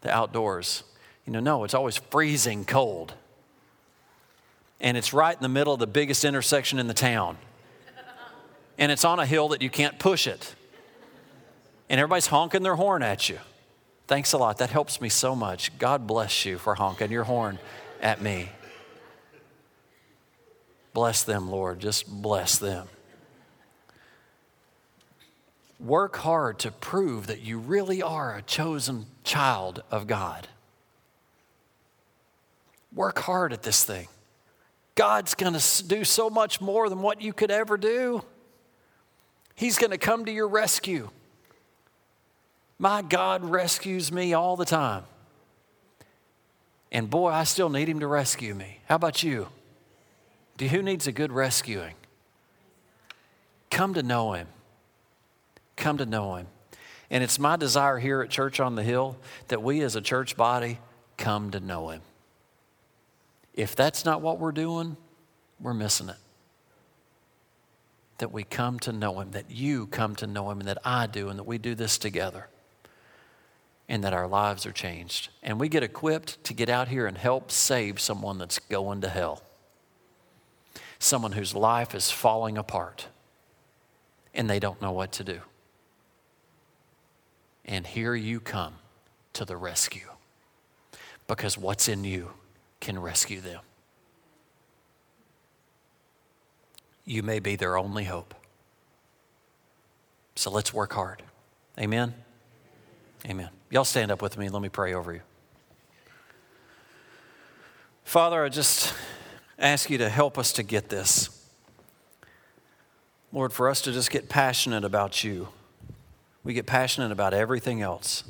the 0.00 0.10
outdoors. 0.10 0.84
You 1.26 1.34
know, 1.34 1.40
no, 1.40 1.64
it's 1.64 1.74
always 1.74 1.96
freezing 1.98 2.64
cold. 2.64 3.12
And 4.80 4.96
it's 4.96 5.12
right 5.12 5.36
in 5.36 5.42
the 5.42 5.48
middle 5.48 5.72
of 5.74 5.80
the 5.80 5.86
biggest 5.86 6.24
intersection 6.24 6.78
in 6.78 6.86
the 6.88 6.94
town. 6.94 7.36
And 8.78 8.90
it's 8.90 9.04
on 9.04 9.20
a 9.20 9.26
hill 9.26 9.48
that 9.48 9.60
you 9.60 9.70
can't 9.70 9.98
push 9.98 10.26
it. 10.26 10.54
And 11.90 12.00
everybody's 12.00 12.26
honking 12.26 12.62
their 12.62 12.74
horn 12.74 13.02
at 13.02 13.28
you. 13.28 13.38
Thanks 14.12 14.34
a 14.34 14.36
lot. 14.36 14.58
That 14.58 14.68
helps 14.68 15.00
me 15.00 15.08
so 15.08 15.34
much. 15.34 15.72
God 15.78 16.06
bless 16.06 16.44
you 16.44 16.58
for 16.58 16.74
honking 16.74 17.10
your 17.10 17.24
horn 17.24 17.58
at 18.02 18.20
me. 18.20 18.50
Bless 20.92 21.22
them, 21.22 21.50
Lord. 21.50 21.80
Just 21.80 22.06
bless 22.20 22.58
them. 22.58 22.88
Work 25.80 26.16
hard 26.16 26.58
to 26.58 26.70
prove 26.70 27.26
that 27.28 27.40
you 27.40 27.58
really 27.58 28.02
are 28.02 28.36
a 28.36 28.42
chosen 28.42 29.06
child 29.24 29.82
of 29.90 30.06
God. 30.06 30.46
Work 32.94 33.20
hard 33.20 33.54
at 33.54 33.62
this 33.62 33.82
thing. 33.82 34.08
God's 34.94 35.34
going 35.34 35.54
to 35.54 35.82
do 35.84 36.04
so 36.04 36.28
much 36.28 36.60
more 36.60 36.90
than 36.90 37.00
what 37.00 37.22
you 37.22 37.32
could 37.32 37.50
ever 37.50 37.78
do. 37.78 38.22
He's 39.54 39.78
going 39.78 39.90
to 39.90 39.96
come 39.96 40.26
to 40.26 40.32
your 40.32 40.48
rescue. 40.48 41.08
My 42.82 43.00
God 43.00 43.44
rescues 43.44 44.10
me 44.10 44.32
all 44.32 44.56
the 44.56 44.64
time. 44.64 45.04
And 46.90 47.08
boy, 47.08 47.28
I 47.28 47.44
still 47.44 47.68
need 47.68 47.88
him 47.88 48.00
to 48.00 48.08
rescue 48.08 48.56
me. 48.56 48.78
How 48.86 48.96
about 48.96 49.22
you? 49.22 49.46
Do 50.56 50.66
who 50.66 50.82
needs 50.82 51.06
a 51.06 51.12
good 51.12 51.30
rescuing? 51.30 51.94
Come 53.70 53.94
to 53.94 54.02
know 54.02 54.32
him. 54.32 54.48
Come 55.76 55.96
to 55.98 56.04
know 56.06 56.34
him. 56.34 56.48
And 57.08 57.22
it's 57.22 57.38
my 57.38 57.54
desire 57.54 57.98
here 58.00 58.20
at 58.20 58.30
Church 58.30 58.58
on 58.58 58.74
the 58.74 58.82
Hill 58.82 59.16
that 59.46 59.62
we 59.62 59.80
as 59.82 59.94
a 59.94 60.00
church 60.00 60.36
body 60.36 60.80
come 61.16 61.52
to 61.52 61.60
know 61.60 61.90
him. 61.90 62.00
If 63.54 63.76
that's 63.76 64.04
not 64.04 64.22
what 64.22 64.40
we're 64.40 64.50
doing, 64.50 64.96
we're 65.60 65.72
missing 65.72 66.08
it. 66.08 66.18
That 68.18 68.32
we 68.32 68.42
come 68.42 68.80
to 68.80 68.90
know 68.90 69.20
him, 69.20 69.30
that 69.30 69.52
you 69.52 69.86
come 69.86 70.16
to 70.16 70.26
know 70.26 70.50
him, 70.50 70.58
and 70.58 70.66
that 70.68 70.78
I 70.84 71.06
do, 71.06 71.28
and 71.28 71.38
that 71.38 71.44
we 71.46 71.58
do 71.58 71.76
this 71.76 71.96
together 71.96 72.48
and 73.88 74.02
that 74.04 74.12
our 74.12 74.28
lives 74.28 74.64
are 74.66 74.72
changed. 74.72 75.28
And 75.42 75.58
we 75.58 75.68
get 75.68 75.82
equipped 75.82 76.42
to 76.44 76.54
get 76.54 76.68
out 76.68 76.88
here 76.88 77.06
and 77.06 77.16
help 77.18 77.50
save 77.50 78.00
someone 78.00 78.38
that's 78.38 78.58
going 78.58 79.00
to 79.02 79.08
hell, 79.08 79.42
someone 80.98 81.32
whose 81.32 81.54
life 81.54 81.94
is 81.94 82.10
falling 82.10 82.56
apart 82.56 83.08
and 84.34 84.48
they 84.48 84.58
don't 84.60 84.80
know 84.80 84.92
what 84.92 85.12
to 85.12 85.24
do. 85.24 85.40
And 87.64 87.86
here 87.86 88.14
you 88.14 88.40
come 88.40 88.74
to 89.34 89.44
the 89.44 89.56
rescue 89.56 90.08
because 91.28 91.56
what's 91.58 91.88
in 91.88 92.04
you 92.04 92.30
can 92.80 92.98
rescue 92.98 93.40
them. 93.40 93.60
You 97.04 97.22
may 97.22 97.40
be 97.40 97.56
their 97.56 97.76
only 97.76 98.04
hope. 98.04 98.34
So 100.34 100.50
let's 100.50 100.72
work 100.72 100.92
hard. 100.94 101.22
Amen. 101.78 102.14
Amen. 103.28 103.50
Y'all 103.70 103.84
stand 103.84 104.10
up 104.10 104.20
with 104.20 104.36
me 104.36 104.48
let 104.48 104.62
me 104.62 104.68
pray 104.68 104.94
over 104.94 105.12
you. 105.12 105.20
Father, 108.04 108.44
I 108.44 108.48
just 108.48 108.92
ask 109.58 109.88
you 109.88 109.96
to 109.98 110.08
help 110.08 110.36
us 110.38 110.52
to 110.54 110.64
get 110.64 110.88
this. 110.88 111.30
Lord, 113.32 113.52
for 113.52 113.68
us 113.70 113.80
to 113.82 113.92
just 113.92 114.10
get 114.10 114.28
passionate 114.28 114.84
about 114.84 115.22
you. 115.22 115.48
We 116.42 116.52
get 116.52 116.66
passionate 116.66 117.12
about 117.12 117.32
everything 117.32 117.80
else. 117.80 118.24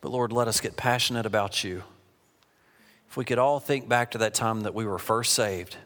But 0.00 0.10
Lord, 0.10 0.32
let 0.32 0.48
us 0.48 0.60
get 0.60 0.76
passionate 0.78 1.26
about 1.26 1.62
you. 1.62 1.82
If 3.10 3.16
we 3.18 3.24
could 3.26 3.38
all 3.38 3.60
think 3.60 3.88
back 3.88 4.10
to 4.12 4.18
that 4.18 4.32
time 4.32 4.62
that 4.62 4.74
we 4.74 4.86
were 4.86 4.98
first 4.98 5.34
saved, 5.34 5.76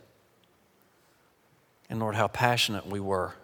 and 1.90 1.98
Lord, 1.98 2.14
how 2.14 2.28
passionate 2.28 2.86
we 2.86 3.00
were 3.00 3.34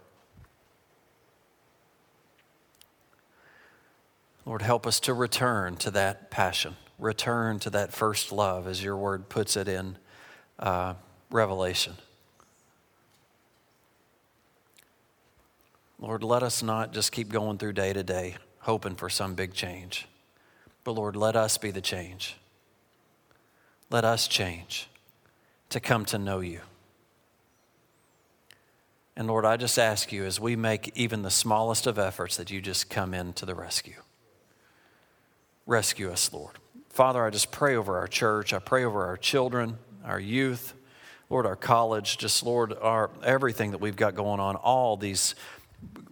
Lord, 4.47 4.61
help 4.61 4.87
us 4.87 5.01
to 5.01 5.15
return 5.15 5.77
to 5.79 5.91
that 5.93 6.31
passion, 6.31 6.77
return 6.99 7.59
to 7.61 7.71
that 7.71 7.93
first 7.93 8.31
love, 8.31 8.67
as 8.67 8.83
your 8.83 8.97
word 8.97 9.29
puts 9.31 9.57
it 9.57 9.69
in 9.69 9.97
uh, 10.59 10.95
Revelation. 11.31 11.95
Lord, 15.99 16.23
let 16.23 16.43
us 16.43 16.63
not 16.63 16.93
just 16.93 17.11
keep 17.13 17.31
going 17.31 17.57
through 17.57 17.73
day 17.73 17.95
to 17.95 18.03
day 18.03 18.37
hoping 18.61 18.95
for 18.97 19.09
some 19.09 19.35
big 19.35 19.55
change, 19.55 20.07
but 20.85 20.93
Lord, 20.93 21.17
let 21.17 21.37
us 21.37 21.57
be 21.59 21.71
the 21.71 21.81
change. 21.83 22.37
Let 23.91 24.05
us 24.05 24.27
change 24.29 24.89
to 25.71 25.81
come 25.81 26.05
to 26.07 26.19
know 26.19 26.41
you. 26.41 26.61
And 29.17 29.27
Lord, 29.27 29.45
I 29.47 29.57
just 29.57 29.79
ask 29.79 30.13
you 30.13 30.25
as 30.25 30.39
we 30.41 30.57
make 30.57 30.93
even 30.97 31.23
the 31.23 31.31
smallest 31.31 31.87
of 31.87 31.99
efforts 31.99 32.37
that 32.37 32.51
you 32.51 32.61
just 32.61 32.91
come 32.91 33.15
in 33.15 33.33
to 33.35 33.47
the 33.47 33.55
rescue. 33.55 33.95
Rescue 35.67 36.11
us, 36.13 36.31
Lord. 36.33 36.57
Father, 36.91 37.25
I 37.25 37.31
just 37.31 37.51
pray 37.51 37.75
over 37.75 37.97
our 37.99 38.07
church. 38.07 38.53
I 38.53 38.59
pray 38.59 38.85
over 38.85 39.05
our 39.07 39.17
children, 39.17 39.79
our 40.05 40.21
youth, 40.21 40.75
Lord, 41.31 41.47
our 41.47 41.57
college, 41.57 42.19
just 42.19 42.43
Lord, 42.43 42.75
our 42.83 43.11
everything 43.25 43.71
that 43.71 43.79
we've 43.81 43.97
got 43.97 44.15
going 44.15 44.41
on, 44.41 44.57
all 44.57 44.97
these 44.97 45.35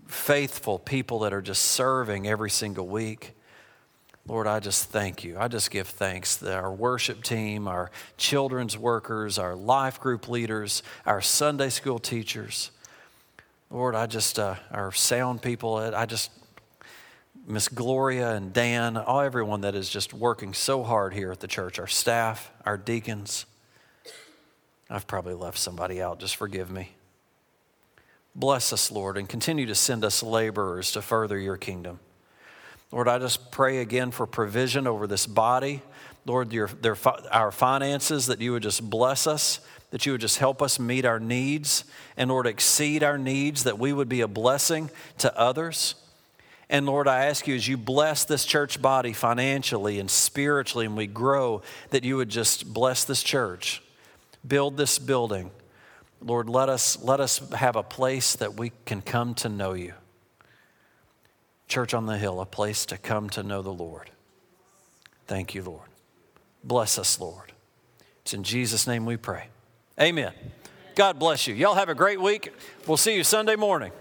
faithful 0.07 0.79
people 0.79 1.21
that 1.21 1.35
are 1.35 1.43
just 1.43 1.63
serving 1.63 2.27
every 2.27 2.49
single 2.49 2.87
week. 2.87 3.33
Lord, 4.27 4.47
I 4.47 4.59
just 4.59 4.89
thank 4.89 5.23
you. 5.23 5.37
I 5.39 5.49
just 5.49 5.71
give 5.71 5.87
thanks 5.89 6.37
that 6.37 6.55
our 6.55 6.73
worship 6.73 7.23
team, 7.23 7.69
our 7.69 7.91
children's 8.17 8.79
workers, 8.79 9.39
our 9.39 9.55
life 9.55 10.01
group 10.01 10.29
leaders, 10.29 10.83
our 11.05 11.21
Sunday 11.21 11.69
school 11.71 11.99
teachers. 11.99 12.71
Lord, 13.69 13.95
I 13.95 14.07
just, 14.07 14.39
uh, 14.39 14.55
our 14.71 14.93
sound 14.93 15.43
people, 15.43 15.75
I 15.77 16.07
just 16.07 16.31
Miss 17.47 17.67
Gloria 17.69 18.35
and 18.37 18.53
Dan, 18.53 18.97
all 18.97 19.21
everyone 19.21 19.63
that 19.63 19.75
is 19.75 19.89
just 19.91 20.15
working 20.15 20.55
so 20.55 20.85
hard 20.85 21.13
here 21.13 21.33
at 21.33 21.41
the 21.41 21.49
church, 21.49 21.81
our 21.81 21.89
staff, 21.89 22.53
our 22.65 22.77
deacons. 22.77 23.47
I've 24.89 25.09
probably 25.09 25.35
left 25.35 25.59
somebody 25.59 26.01
out, 26.01 26.21
just 26.21 26.37
forgive 26.37 26.71
me. 26.71 26.93
Bless 28.35 28.73
us, 28.73 28.93
Lord, 28.93 29.19
and 29.19 29.29
continue 29.29 29.67
to 29.67 29.75
send 29.75 30.05
us 30.05 30.23
laborers 30.23 30.93
to 30.93 31.03
further 31.03 31.37
your 31.37 31.57
kingdom. 31.57 31.99
Lord, 32.93 33.09
I 33.09 33.19
just 33.19 33.51
pray 33.51 33.79
again 33.79 34.13
for 34.13 34.25
provision 34.27 34.87
over 34.87 35.07
this 35.09 35.27
body. 35.27 35.83
Lord, 36.25 36.53
your, 36.53 36.69
their, 36.69 36.97
our 37.33 37.51
finances, 37.51 38.27
that 38.27 38.41
you 38.41 38.53
would 38.53 38.63
just 38.63 38.89
bless 38.89 39.27
us, 39.27 39.59
that 39.91 40.07
you 40.07 40.13
would 40.13 40.21
just 40.21 40.39
help 40.39 40.63
us 40.63 40.79
meet 40.79 41.05
our 41.05 41.19
needs, 41.19 41.85
and 42.17 42.31
Lord, 42.31 42.47
exceed 42.47 43.03
our 43.03 43.19
needs, 43.19 43.65
that 43.65 43.81
we 43.81 43.93
would 43.93 44.09
be 44.09 44.21
a 44.21 44.29
blessing 44.29 44.91
to 45.19 45.37
others. 45.37 45.97
And 46.73 46.87
Lord, 46.87 47.07
I 47.07 47.27
ask 47.27 47.47
you 47.47 47.55
as 47.55 47.69
you 47.69 47.77
bless 47.77 48.25
this 48.25 48.47
church 48.47 48.81
body 48.81 49.13
financially 49.13 50.01
and 50.01 50.11
spiritually, 50.11 50.87
and 50.87 50.97
we 50.97 51.07
grow, 51.07 51.61
that 51.91 52.03
you 52.03 52.17
would 52.17 52.31
just 52.31 52.73
bless 52.73 53.05
this 53.05 53.23
church, 53.23 53.83
build 54.49 54.79
this 54.79 54.99
building. 54.99 55.51
Lord, 56.23 56.49
let 56.49 56.71
us, 56.71 56.99
let 57.03 57.21
us 57.21 57.47
have 57.51 57.77
a 57.77 57.83
place 57.83 58.35
that 58.37 58.55
we 58.55 58.73
can 58.87 59.03
come 59.03 59.35
to 59.35 59.51
know 59.51 59.75
you. 59.75 59.93
Church 61.69 61.93
on 61.93 62.07
the 62.07 62.17
Hill, 62.17 62.41
a 62.41 62.47
place 62.47 62.87
to 62.87 62.97
come 62.97 63.29
to 63.31 63.43
know 63.43 63.61
the 63.61 63.69
Lord. 63.71 64.09
Thank 65.27 65.55
you, 65.55 65.63
Lord. 65.63 65.91
Bless 66.65 66.99
us, 66.99 67.21
Lord. 67.21 67.53
It's 68.23 68.33
in 68.33 68.45
Jesus' 68.45 68.87
name 68.87 69.05
we 69.05 69.19
pray. 69.19 69.49
Amen. 70.01 70.33
God 70.95 71.19
bless 71.19 71.47
you. 71.47 71.55
Y'all 71.55 71.75
have 71.75 71.91
a 71.91 71.95
great 71.95 72.21
week. 72.21 72.51
We'll 72.87 72.97
see 72.97 73.15
you 73.15 73.25
Sunday 73.25 73.57
morning. 73.57 73.93